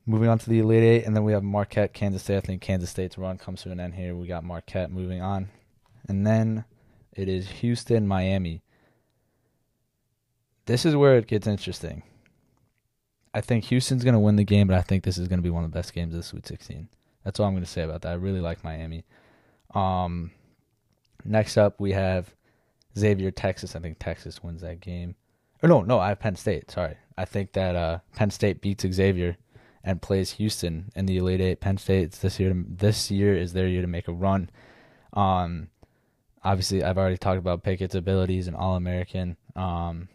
Moving 0.05 0.29
on 0.29 0.39
to 0.39 0.49
the 0.49 0.59
Elite 0.59 0.83
Eight, 0.83 1.05
and 1.05 1.15
then 1.15 1.23
we 1.23 1.31
have 1.31 1.43
Marquette, 1.43 1.93
Kansas 1.93 2.23
State. 2.23 2.37
I 2.37 2.41
think 2.41 2.61
Kansas 2.61 2.89
State's 2.89 3.17
run 3.17 3.37
comes 3.37 3.61
to 3.63 3.71
an 3.71 3.79
end 3.79 3.93
here. 3.93 4.15
We 4.15 4.27
got 4.27 4.43
Marquette 4.43 4.91
moving 4.91 5.21
on. 5.21 5.49
And 6.07 6.25
then 6.25 6.65
it 7.13 7.29
is 7.29 7.49
Houston, 7.49 8.07
Miami. 8.07 8.63
This 10.65 10.85
is 10.85 10.95
where 10.95 11.17
it 11.17 11.27
gets 11.27 11.47
interesting. 11.47 12.03
I 13.33 13.41
think 13.41 13.65
Houston's 13.65 14.03
going 14.03 14.13
to 14.13 14.19
win 14.19 14.35
the 14.35 14.43
game, 14.43 14.67
but 14.67 14.77
I 14.77 14.81
think 14.81 15.03
this 15.03 15.17
is 15.17 15.27
going 15.27 15.39
to 15.39 15.43
be 15.43 15.49
one 15.49 15.63
of 15.63 15.71
the 15.71 15.77
best 15.77 15.93
games 15.93 16.13
of 16.13 16.19
the 16.19 16.23
Sweet 16.23 16.47
16. 16.47 16.89
That's 17.23 17.39
all 17.39 17.45
I'm 17.45 17.53
going 17.53 17.63
to 17.63 17.69
say 17.69 17.83
about 17.83 18.01
that. 18.01 18.11
I 18.11 18.15
really 18.15 18.41
like 18.41 18.63
Miami. 18.63 19.05
Um, 19.73 20.31
next 21.23 21.57
up 21.57 21.79
we 21.79 21.91
have 21.93 22.33
Xavier, 22.97 23.31
Texas. 23.31 23.75
I 23.75 23.79
think 23.79 23.99
Texas 23.99 24.43
wins 24.43 24.61
that 24.61 24.81
game. 24.81 25.15
Or 25.63 25.69
no, 25.69 25.81
no, 25.81 25.99
I 25.99 26.09
have 26.09 26.19
Penn 26.19 26.35
State. 26.35 26.71
Sorry, 26.71 26.95
I 27.17 27.25
think 27.25 27.53
that 27.53 27.75
uh, 27.75 27.99
Penn 28.15 28.31
State 28.31 28.61
beats 28.61 28.85
Xavier 28.89 29.37
and 29.83 30.01
plays 30.01 30.31
Houston 30.31 30.91
in 30.95 31.05
the 31.05 31.17
Elite 31.17 31.41
Eight. 31.41 31.59
Penn 31.59 31.77
State 31.77 32.11
this 32.13 32.39
year. 32.39 32.53
This 32.67 33.11
year 33.11 33.35
is 33.35 33.53
their 33.53 33.67
year 33.67 33.81
to 33.81 33.87
make 33.87 34.07
a 34.07 34.13
run. 34.13 34.49
Um, 35.13 35.69
obviously, 36.43 36.83
I've 36.83 36.97
already 36.97 37.17
talked 37.17 37.39
about 37.39 37.63
Pickett's 37.63 37.95
abilities 37.95 38.47
and 38.47 38.55
All 38.55 38.75
American. 38.75 39.37
Um, 39.55 40.09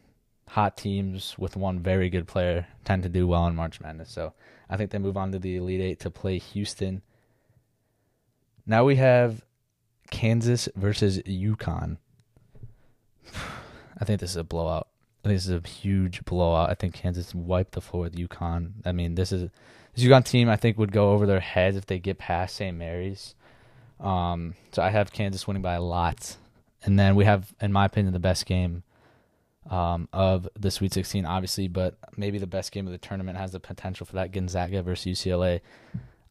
hot 0.49 0.77
teams 0.77 1.37
with 1.39 1.57
one 1.57 1.81
very 1.81 2.09
good 2.09 2.27
player 2.27 2.67
tend 2.85 3.03
to 3.03 3.09
do 3.09 3.27
well 3.27 3.47
in 3.47 3.57
March 3.57 3.81
Madness. 3.81 4.11
So 4.11 4.33
I 4.71 4.77
think 4.77 4.91
they 4.91 4.99
move 4.99 5.17
on 5.17 5.33
to 5.33 5.39
the 5.39 5.57
Elite 5.57 5.81
Eight 5.81 6.01
to 6.01 6.11
play 6.11 6.39
Houston. 6.39 7.03
Now 8.65 8.85
we 8.85 8.97
have 8.97 9.45
Kansas 10.11 10.69
versus 10.77 11.19
UConn. 11.21 11.99
I 13.99 14.05
think 14.05 14.21
this 14.21 14.31
is 14.31 14.37
a 14.37 14.45
blowout. 14.45 14.89
I 15.27 15.29
think 15.29 15.39
this 15.39 15.49
is 15.49 15.65
a 15.65 15.69
huge 15.69 16.25
blowout. 16.25 16.71
I 16.71 16.75
think 16.75 16.95
Kansas 16.95 17.35
wiped 17.35 17.73
the 17.73 17.81
floor 17.81 18.05
with 18.05 18.15
UConn. 18.15 18.75
I 18.85 18.93
mean, 18.93 19.17
this 19.17 19.33
is 19.33 19.51
this 19.93 20.05
UConn 20.05 20.25
team. 20.25 20.49
I 20.49 20.55
think 20.55 20.79
would 20.79 20.93
go 20.93 21.11
over 21.11 21.27
their 21.27 21.41
heads 21.41 21.77
if 21.77 21.85
they 21.85 21.99
get 21.99 22.19
past 22.19 22.55
St. 22.55 22.77
Mary's. 22.77 23.35
Um, 23.99 24.55
so 24.71 24.83
I 24.83 24.91
have 24.91 25.13
Kansas 25.13 25.45
winning 25.45 25.65
by 25.65 25.75
a 25.75 25.83
lot, 25.83 26.37
and 26.85 26.97
then 26.97 27.17
we 27.17 27.25
have, 27.25 27.53
in 27.61 27.73
my 27.73 27.87
opinion, 27.87 28.13
the 28.13 28.21
best 28.21 28.47
game 28.47 28.85
um, 29.69 30.09
of 30.13 30.49
the 30.57 30.71
Sweet 30.71 30.93
16, 30.93 31.27
obviously, 31.27 31.67
but 31.67 31.97
maybe 32.17 32.39
the 32.39 32.47
best 32.47 32.71
game 32.71 32.87
of 32.87 32.93
the 32.93 32.99
tournament 32.99 33.37
has 33.37 33.51
the 33.51 33.59
potential 33.59 34.07
for 34.07 34.13
that 34.15 34.31
Gonzaga 34.31 34.81
versus 34.85 35.19
UCLA. 35.19 35.61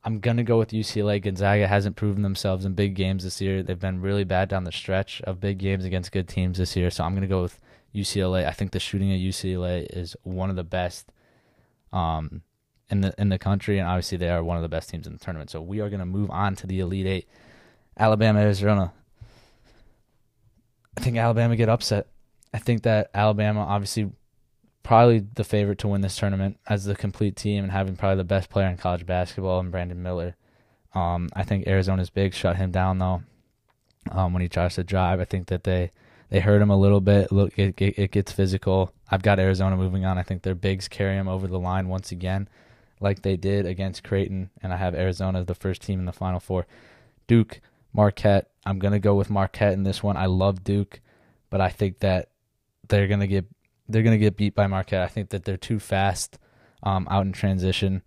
I'm 0.05 0.21
to 0.37 0.43
go 0.43 0.57
with 0.57 0.69
UCLA. 0.69 1.21
Gonzaga 1.21 1.67
hasn't 1.67 1.97
proven 1.97 2.21
themselves 2.21 2.63
in 2.63 2.75
big 2.75 2.95
games 2.95 3.25
this 3.25 3.41
year. 3.41 3.61
They've 3.61 3.77
been 3.77 3.99
really 3.99 4.23
bad 4.23 4.47
down 4.47 4.63
the 4.63 4.71
stretch 4.71 5.21
of 5.23 5.41
big 5.41 5.57
games 5.57 5.83
against 5.83 6.13
good 6.13 6.29
teams 6.29 6.59
this 6.59 6.77
year. 6.77 6.89
So 6.89 7.03
I'm 7.03 7.11
to 7.23 7.27
go 7.27 7.41
with 7.41 7.59
UCLA. 7.95 8.45
I 8.45 8.51
think 8.51 8.71
the 8.71 8.79
shooting 8.79 9.11
at 9.11 9.19
UCLA 9.19 9.87
is 9.89 10.15
one 10.23 10.49
of 10.49 10.55
the 10.55 10.63
best 10.63 11.11
um, 11.93 12.41
in 12.89 13.01
the 13.01 13.13
in 13.17 13.29
the 13.29 13.39
country, 13.39 13.79
and 13.79 13.87
obviously 13.87 14.17
they 14.17 14.29
are 14.29 14.43
one 14.43 14.57
of 14.57 14.63
the 14.63 14.69
best 14.69 14.89
teams 14.89 15.07
in 15.07 15.13
the 15.13 15.19
tournament. 15.19 15.49
So 15.49 15.61
we 15.61 15.79
are 15.79 15.89
going 15.89 15.99
to 15.99 16.05
move 16.05 16.29
on 16.29 16.55
to 16.57 16.67
the 16.67 16.79
Elite 16.79 17.07
Eight. 17.07 17.27
Alabama, 17.97 18.39
Arizona. 18.39 18.93
I 20.97 21.01
think 21.01 21.17
Alabama 21.17 21.55
get 21.55 21.69
upset. 21.69 22.07
I 22.53 22.57
think 22.57 22.83
that 22.83 23.09
Alabama, 23.13 23.61
obviously, 23.61 24.11
probably 24.83 25.19
the 25.19 25.43
favorite 25.43 25.79
to 25.79 25.87
win 25.87 26.01
this 26.01 26.15
tournament 26.15 26.57
as 26.67 26.85
the 26.85 26.95
complete 26.95 27.35
team 27.35 27.63
and 27.63 27.71
having 27.71 27.95
probably 27.95 28.17
the 28.17 28.23
best 28.23 28.49
player 28.49 28.67
in 28.67 28.77
college 28.77 29.05
basketball 29.05 29.59
and 29.59 29.71
Brandon 29.71 30.01
Miller. 30.01 30.35
Um, 30.93 31.29
I 31.33 31.43
think 31.43 31.67
Arizona's 31.67 32.09
big 32.09 32.33
shut 32.33 32.55
him 32.55 32.71
down 32.71 32.99
though. 32.99 33.23
Um, 34.11 34.33
when 34.33 34.41
he 34.41 34.47
tries 34.47 34.75
to 34.75 34.83
drive, 34.83 35.19
I 35.19 35.25
think 35.25 35.47
that 35.47 35.63
they 35.63 35.91
they 36.29 36.39
hurt 36.39 36.61
him 36.61 36.69
a 36.69 36.77
little 36.77 37.01
bit. 37.01 37.31
Look, 37.31 37.57
it, 37.57 37.79
it, 37.81 37.99
it 37.99 38.11
gets 38.11 38.31
physical. 38.31 38.91
I've 39.09 39.21
got 39.21 39.39
Arizona 39.39 39.77
moving 39.77 40.05
on. 40.05 40.17
I 40.17 40.23
think 40.23 40.41
their 40.41 40.55
bigs 40.55 40.87
carry 40.87 41.15
him 41.15 41.27
over 41.27 41.47
the 41.47 41.59
line 41.59 41.87
once 41.87 42.11
again, 42.11 42.49
like 42.99 43.21
they 43.21 43.37
did 43.37 43.65
against 43.65 44.03
Creighton, 44.03 44.49
and 44.61 44.73
I 44.73 44.77
have 44.77 44.95
Arizona 44.95 45.43
the 45.43 45.55
first 45.55 45.81
team 45.81 45.99
in 45.99 46.05
the 46.05 46.13
Final 46.13 46.39
Four. 46.39 46.65
Duke, 47.27 47.61
Marquette. 47.93 48.49
I'm 48.65 48.79
gonna 48.79 48.99
go 48.99 49.15
with 49.15 49.29
Marquette 49.29 49.73
in 49.73 49.83
this 49.83 50.01
one. 50.01 50.17
I 50.17 50.25
love 50.25 50.63
Duke, 50.63 50.99
but 51.49 51.61
I 51.61 51.69
think 51.69 51.99
that 51.99 52.29
they're 52.87 53.07
gonna 53.07 53.27
get 53.27 53.45
they're 53.87 54.03
gonna 54.03 54.17
get 54.17 54.37
beat 54.37 54.55
by 54.55 54.67
Marquette. 54.67 55.03
I 55.03 55.07
think 55.07 55.29
that 55.29 55.45
they're 55.45 55.57
too 55.57 55.79
fast 55.79 56.39
um, 56.83 57.07
out 57.09 57.25
in 57.25 57.31
transition 57.31 58.01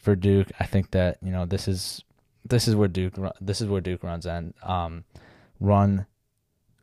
for 0.00 0.14
Duke. 0.14 0.48
I 0.60 0.66
think 0.66 0.90
that 0.90 1.18
you 1.22 1.32
know 1.32 1.46
this 1.46 1.66
is 1.66 2.04
this 2.44 2.68
is 2.68 2.76
where 2.76 2.88
Duke 2.88 3.14
this 3.40 3.60
is 3.60 3.68
where 3.68 3.80
Duke 3.80 4.02
runs 4.02 4.26
and 4.26 4.54
um, 4.62 5.04
run 5.58 6.06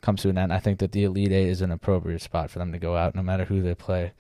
comes 0.02 0.22
to 0.22 0.30
an 0.30 0.38
end. 0.38 0.54
I 0.54 0.60
think 0.60 0.80
that 0.80 0.92
the 0.92 1.04
Elite 1.04 1.32
Eight 1.32 1.50
is 1.50 1.62
an 1.62 1.72
appropriate 1.72 2.22
spot 2.22 2.50
for 2.50 2.60
them 2.60 2.72
to 2.72 2.80
go 2.80 2.96
out, 2.96 3.16
no 3.16 3.24
matter 3.24 3.46
who 3.46 3.62
they 3.62 3.76
play. 3.76 4.14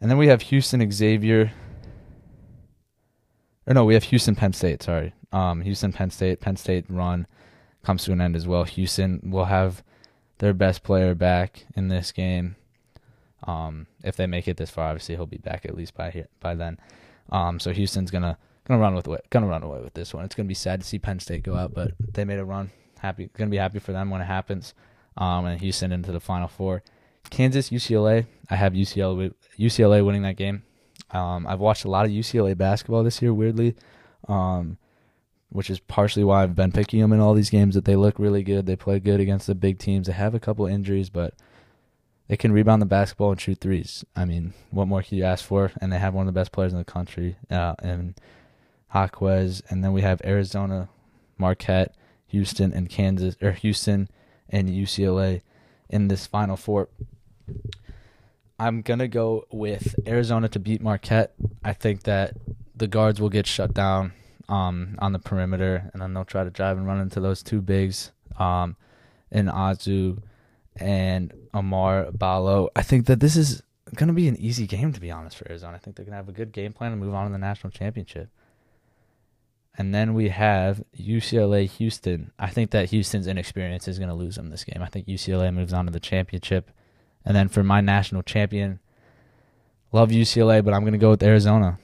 And 0.00 0.10
then 0.10 0.18
we 0.18 0.28
have 0.28 0.42
Houston 0.42 0.90
Xavier. 0.90 1.52
Or 3.66 3.74
no, 3.74 3.84
we 3.84 3.94
have 3.94 4.04
Houston 4.04 4.34
Penn 4.34 4.52
State. 4.52 4.82
Sorry, 4.82 5.14
um, 5.32 5.62
Houston 5.62 5.92
Penn 5.92 6.10
State. 6.10 6.40
Penn 6.40 6.56
State 6.56 6.84
run 6.88 7.26
comes 7.82 8.04
to 8.04 8.12
an 8.12 8.20
end 8.20 8.36
as 8.36 8.46
well. 8.46 8.64
Houston 8.64 9.20
will 9.24 9.46
have 9.46 9.82
their 10.38 10.52
best 10.52 10.82
player 10.82 11.14
back 11.14 11.64
in 11.74 11.88
this 11.88 12.12
game. 12.12 12.56
Um, 13.44 13.86
if 14.02 14.16
they 14.16 14.26
make 14.26 14.48
it 14.48 14.56
this 14.56 14.70
far, 14.70 14.88
obviously 14.88 15.16
he'll 15.16 15.26
be 15.26 15.38
back 15.38 15.64
at 15.64 15.76
least 15.76 15.94
by 15.94 16.10
here, 16.10 16.28
by 16.40 16.54
then. 16.54 16.78
Um, 17.30 17.58
so 17.60 17.72
Houston's 17.72 18.10
gonna 18.10 18.38
gonna 18.66 18.80
run 18.80 18.94
with 18.94 19.08
gonna 19.30 19.46
run 19.46 19.62
away 19.62 19.80
with 19.80 19.94
this 19.94 20.12
one. 20.12 20.24
It's 20.24 20.34
gonna 20.34 20.48
be 20.48 20.54
sad 20.54 20.80
to 20.80 20.86
see 20.86 20.98
Penn 20.98 21.20
State 21.20 21.42
go 21.42 21.54
out, 21.54 21.74
but 21.74 21.92
they 22.12 22.24
made 22.24 22.38
a 22.38 22.44
run. 22.44 22.70
Happy, 22.98 23.30
gonna 23.36 23.50
be 23.50 23.58
happy 23.58 23.78
for 23.78 23.92
them 23.92 24.10
when 24.10 24.20
it 24.20 24.26
happens. 24.26 24.74
Um, 25.16 25.46
and 25.46 25.60
Houston 25.60 25.92
into 25.92 26.12
the 26.12 26.20
Final 26.20 26.48
Four. 26.48 26.82
Kansas, 27.30 27.70
UCLA. 27.70 28.26
I 28.50 28.56
have 28.56 28.72
UCLA 28.72 29.32
UCLA 29.58 30.04
winning 30.04 30.22
that 30.22 30.36
game. 30.36 30.64
Um, 31.10 31.46
I've 31.46 31.60
watched 31.60 31.84
a 31.84 31.90
lot 31.90 32.04
of 32.04 32.10
UCLA 32.10 32.56
basketball 32.56 33.04
this 33.04 33.22
year. 33.22 33.32
Weirdly, 33.32 33.76
um, 34.28 34.78
which 35.50 35.70
is 35.70 35.78
partially 35.80 36.24
why 36.24 36.42
I've 36.42 36.56
been 36.56 36.72
picking 36.72 37.00
them 37.00 37.12
in 37.12 37.20
all 37.20 37.34
these 37.34 37.50
games. 37.50 37.74
That 37.74 37.84
they 37.84 37.96
look 37.96 38.18
really 38.18 38.42
good. 38.42 38.66
They 38.66 38.76
play 38.76 38.98
good 38.98 39.20
against 39.20 39.46
the 39.46 39.54
big 39.54 39.78
teams. 39.78 40.06
They 40.06 40.12
have 40.12 40.34
a 40.34 40.40
couple 40.40 40.66
injuries, 40.66 41.10
but 41.10 41.34
they 42.28 42.36
can 42.36 42.52
rebound 42.52 42.80
the 42.80 42.86
basketball 42.86 43.32
and 43.32 43.40
shoot 43.40 43.60
threes. 43.60 44.04
I 44.16 44.24
mean, 44.24 44.54
what 44.70 44.88
more 44.88 45.02
can 45.02 45.18
you 45.18 45.24
ask 45.24 45.44
for? 45.44 45.72
And 45.80 45.92
they 45.92 45.98
have 45.98 46.14
one 46.14 46.26
of 46.26 46.34
the 46.34 46.38
best 46.38 46.52
players 46.52 46.72
in 46.72 46.78
the 46.78 46.84
country, 46.84 47.36
uh, 47.50 47.74
and 47.80 48.14
Jaquez. 48.94 49.62
And 49.68 49.84
then 49.84 49.92
we 49.92 50.02
have 50.02 50.20
Arizona, 50.24 50.88
Marquette, 51.38 51.94
Houston, 52.28 52.72
and 52.72 52.88
Kansas, 52.88 53.36
or 53.42 53.52
Houston 53.52 54.08
and 54.54 54.68
UCLA 54.68 55.42
in 55.90 56.08
this 56.08 56.26
Final 56.26 56.56
Four. 56.56 56.88
I'm 58.58 58.82
gonna 58.82 59.08
go 59.08 59.46
with 59.50 59.96
Arizona 60.06 60.48
to 60.50 60.60
beat 60.60 60.80
Marquette. 60.80 61.34
I 61.64 61.72
think 61.72 62.04
that 62.04 62.36
the 62.74 62.86
guards 62.86 63.20
will 63.20 63.28
get 63.28 63.46
shut 63.46 63.74
down 63.74 64.12
um, 64.48 64.96
on 65.00 65.12
the 65.12 65.18
perimeter, 65.18 65.90
and 65.92 66.00
then 66.00 66.14
they'll 66.14 66.24
try 66.24 66.44
to 66.44 66.50
drive 66.50 66.78
and 66.78 66.86
run 66.86 67.00
into 67.00 67.18
those 67.18 67.42
two 67.42 67.60
bigs 67.60 68.12
um, 68.38 68.76
in 69.30 69.46
Azu 69.46 70.22
and 70.76 71.32
Oumar 71.52 72.16
Ballo. 72.16 72.70
I 72.76 72.82
think 72.82 73.06
that 73.06 73.18
this 73.18 73.36
is 73.36 73.62
going 73.96 74.08
to 74.08 74.14
be 74.14 74.28
an 74.28 74.36
easy 74.36 74.66
game, 74.66 74.92
to 74.92 75.00
be 75.00 75.10
honest, 75.10 75.36
for 75.36 75.48
Arizona. 75.48 75.74
I 75.74 75.78
think 75.78 75.96
they're 75.96 76.06
to 76.06 76.12
have 76.12 76.28
a 76.28 76.32
good 76.32 76.52
game 76.52 76.72
plan 76.72 76.92
and 76.92 77.00
move 77.00 77.14
on 77.14 77.26
to 77.26 77.32
the 77.32 77.38
national 77.38 77.70
championship. 77.70 78.28
And 79.76 79.94
then 79.94 80.14
we 80.14 80.28
have 80.28 80.82
UCLA 80.96 81.68
Houston. 81.68 82.30
I 82.38 82.48
think 82.48 82.70
that 82.70 82.90
Houston's 82.90 83.26
inexperience 83.26 83.88
is 83.88 83.98
going 83.98 84.08
to 84.08 84.14
lose 84.14 84.36
them 84.36 84.50
this 84.50 84.64
game. 84.64 84.82
I 84.82 84.86
think 84.86 85.06
UCLA 85.06 85.52
moves 85.52 85.72
on 85.72 85.86
to 85.86 85.92
the 85.92 86.00
championship. 86.00 86.70
And 87.24 87.36
then 87.36 87.48
for 87.48 87.64
my 87.64 87.80
national 87.80 88.22
champion, 88.22 88.78
love 89.90 90.10
UCLA, 90.10 90.64
but 90.64 90.74
I'm 90.74 90.82
going 90.82 90.92
to 90.92 90.98
go 90.98 91.10
with 91.10 91.22
Arizona. 91.22 91.78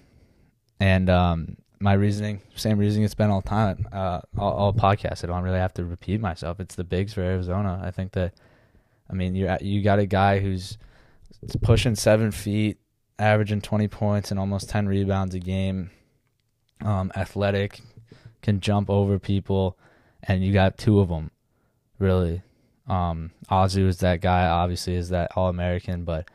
And 0.78 1.10
um, 1.10 1.56
my 1.80 1.94
reasoning, 1.94 2.42
same 2.54 2.78
reasoning 2.78 3.04
it's 3.04 3.14
been 3.14 3.30
all 3.30 3.42
time, 3.42 3.88
uh, 3.92 4.20
all, 4.38 4.52
all 4.52 4.72
podcasts. 4.72 5.24
I 5.24 5.26
don't 5.26 5.42
really 5.42 5.58
have 5.58 5.74
to 5.74 5.84
repeat 5.84 6.20
myself. 6.20 6.60
It's 6.60 6.74
the 6.74 6.84
bigs 6.84 7.14
for 7.14 7.22
Arizona. 7.22 7.80
I 7.82 7.90
think 7.90 8.12
that, 8.12 8.34
I 9.08 9.14
mean, 9.14 9.34
you 9.34 9.50
you 9.60 9.82
got 9.82 9.98
a 9.98 10.06
guy 10.06 10.38
who's 10.38 10.78
pushing 11.62 11.96
seven 11.96 12.30
feet, 12.30 12.78
averaging 13.18 13.62
twenty 13.62 13.88
points 13.88 14.30
and 14.30 14.38
almost 14.38 14.68
ten 14.68 14.86
rebounds 14.86 15.34
a 15.34 15.40
game. 15.40 15.90
Um, 16.82 17.12
athletic, 17.14 17.80
can 18.42 18.60
jump 18.60 18.88
over 18.88 19.18
people, 19.18 19.76
and 20.22 20.44
you 20.44 20.52
got 20.52 20.78
two 20.78 21.00
of 21.00 21.08
them, 21.08 21.30
really. 21.98 22.42
Um, 22.86 23.32
Azu 23.50 23.86
is 23.86 23.98
that 23.98 24.20
guy. 24.20 24.48
Obviously, 24.48 24.94
is 24.94 25.10
that 25.10 25.30
All 25.36 25.48
American, 25.48 26.04
but 26.04 26.28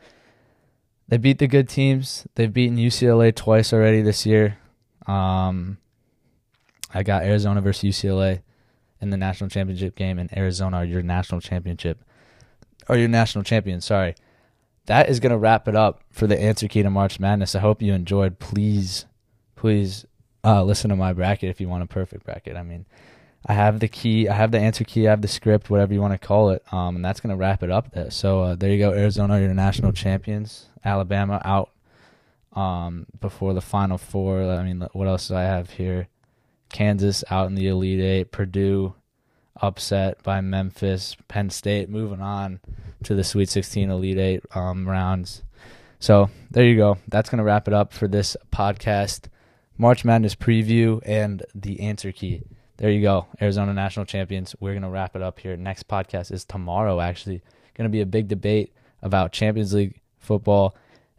they 1.08 1.18
beat 1.18 1.40
the 1.40 1.48
good 1.48 1.68
teams. 1.68 2.28
They've 2.36 2.52
beaten 2.52 2.78
UCLA 2.78 3.36
twice 3.36 3.74
already 3.74 4.02
this 4.02 4.26
year. 4.26 4.58
Um, 5.08 5.78
I 6.94 7.04
got 7.04 7.24
Arizona 7.24 7.62
versus 7.62 7.84
UCLA 7.84 8.42
in 9.02 9.10
the 9.10 9.18
national 9.18 9.50
championship 9.50 9.96
game, 9.96 10.18
and 10.18 10.36
Arizona 10.36 10.78
are 10.78 10.86
your 10.86 11.02
national 11.02 11.42
championship, 11.42 12.04
or 12.88 12.98
your 12.98 13.10
national 13.10 13.44
champion. 13.44 13.82
Sorry. 13.82 14.16
That 14.86 15.10
is 15.10 15.20
going 15.20 15.32
to 15.32 15.38
wrap 15.38 15.68
it 15.68 15.76
up 15.76 16.04
for 16.12 16.28
the 16.28 16.40
answer 16.40 16.68
key 16.68 16.84
to 16.84 16.92
March 16.92 17.20
Madness. 17.20 17.56
I 17.56 17.60
hope 17.60 17.82
you 17.82 17.94
enjoyed. 17.94 18.38
Please, 18.38 19.06
please 19.56 20.06
uh, 20.46 20.64
listen 20.64 20.90
to 20.90 20.96
my 20.96 21.14
bracket 21.14 21.50
if 21.50 21.60
you 21.60 21.68
want 21.68 21.84
a 21.84 21.88
perfect 21.88 22.24
bracket. 22.24 22.56
I 22.56 22.64
mean, 22.64 22.86
I 23.46 23.54
have 23.54 23.80
the 23.80 23.88
key, 23.88 24.30
I 24.30 24.34
have 24.34 24.52
the 24.52 24.60
answer 24.60 24.84
key, 24.84 25.08
I 25.08 25.12
have 25.12 25.22
the 25.22 25.28
script, 25.28 25.70
whatever 25.70 25.94
you 25.94 26.02
want 26.02 26.20
to 26.20 26.28
call 26.28 26.50
it. 26.50 26.64
Um, 26.72 26.96
and 26.96 27.06
that's 27.06 27.20
going 27.20 27.32
to 27.32 27.38
wrap 27.38 27.64
it 27.64 27.72
up 27.72 27.92
there. 27.92 28.12
So 28.12 28.42
uh, 28.42 28.56
there 28.56 28.72
you 28.72 28.80
go. 28.80 28.92
Arizona, 28.92 29.40
your 29.40 29.54
national 29.54 29.92
champions. 29.92 30.68
Alabama 30.84 31.42
out 31.44 31.72
um, 32.54 33.06
before 33.20 33.54
the 33.54 33.62
Final 33.62 33.98
Four. 33.98 34.44
I 34.44 34.64
mean, 34.64 34.88
what 34.94 35.08
else 35.08 35.28
do 35.28 35.36
I 35.36 35.44
have 35.44 35.72
here? 35.72 36.08
Kansas 36.70 37.24
out 37.30 37.48
in 37.48 37.56
the 37.56 37.68
Elite 37.68 38.02
Eight. 38.02 38.32
Purdue 38.32 38.96
upset 39.62 40.22
by 40.24 40.42
Memphis. 40.42 41.16
Penn 41.28 41.50
State 41.50 41.90
moving 41.90 42.22
on 42.22 42.60
to 43.04 43.16
the 43.16 43.24
Sweet 43.24 43.50
16 43.50 43.90
Elite 43.90 44.18
Eight 44.18 44.44
um, 44.54 44.88
rounds. 44.88 45.44
So 46.00 46.30
there 46.52 46.66
you 46.66 46.76
go. 46.76 46.98
That's 47.08 47.30
going 47.30 47.40
to 47.40 47.44
wrap 47.44 47.68
it 47.68 47.74
up 47.74 47.94
for 47.94 48.08
this 48.08 48.38
podcast. 48.52 49.28
March 49.78 50.06
Madness 50.06 50.36
preview 50.36 51.02
and 51.06 51.44
the 51.54 51.82
answer 51.82 52.12
key. 52.12 52.44
There 52.78 52.90
you 52.90 53.02
go. 53.02 53.28
Arizona 53.42 53.74
National 53.74 54.06
Champions. 54.06 54.56
We're 54.60 54.74
going 54.74 54.84
to 54.84 54.90
wrap 54.90 55.16
it 55.16 55.22
up 55.22 55.40
here. 55.40 55.56
Next 55.56 55.88
podcast 55.88 56.32
is 56.32 56.46
tomorrow, 56.46 57.00
actually. 57.00 57.42
Going 57.74 57.90
to 57.90 57.92
be 57.92 58.02
a 58.02 58.06
big 58.06 58.28
debate 58.28 58.74
about 59.02 59.32
Champions 59.32 59.74
League 59.74 60.02
football. 60.20 60.76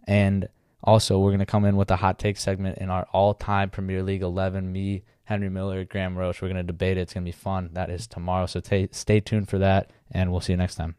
And 0.07 0.49
also, 0.83 1.19
we're 1.19 1.31
going 1.31 1.41
to 1.41 1.47
come 1.47 1.65
in 1.65 1.77
with 1.77 1.91
a 1.91 1.97
hot 1.97 2.19
take 2.19 2.37
segment 2.37 2.79
in 2.79 2.91
our 2.91 3.07
all 3.13 3.35
time 3.35 3.71
Premier 3.71 4.03
League 4.03 4.23
11. 4.23 4.71
Me, 4.73 5.03
Henry 5.25 5.51
Miller, 5.51 5.85
Graham 5.85 6.17
Roach. 6.17 6.41
We're 6.41 6.49
going 6.49 6.57
to 6.57 6.63
debate 6.63 6.97
it. 6.97 7.03
It's 7.03 7.15
going 7.15 7.25
to 7.25 7.29
be 7.29 7.37
fun. 7.37 7.71
That 7.73 7.91
is 7.91 8.07
tomorrow. 8.07 8.47
So 8.47 8.61
t- 8.61 8.89
stay 8.93 9.21
tuned 9.21 9.49
for 9.49 9.59
that, 9.59 9.91
and 10.11 10.31
we'll 10.31 10.41
see 10.41 10.53
you 10.53 10.59
next 10.59 10.77
time. 10.77 10.95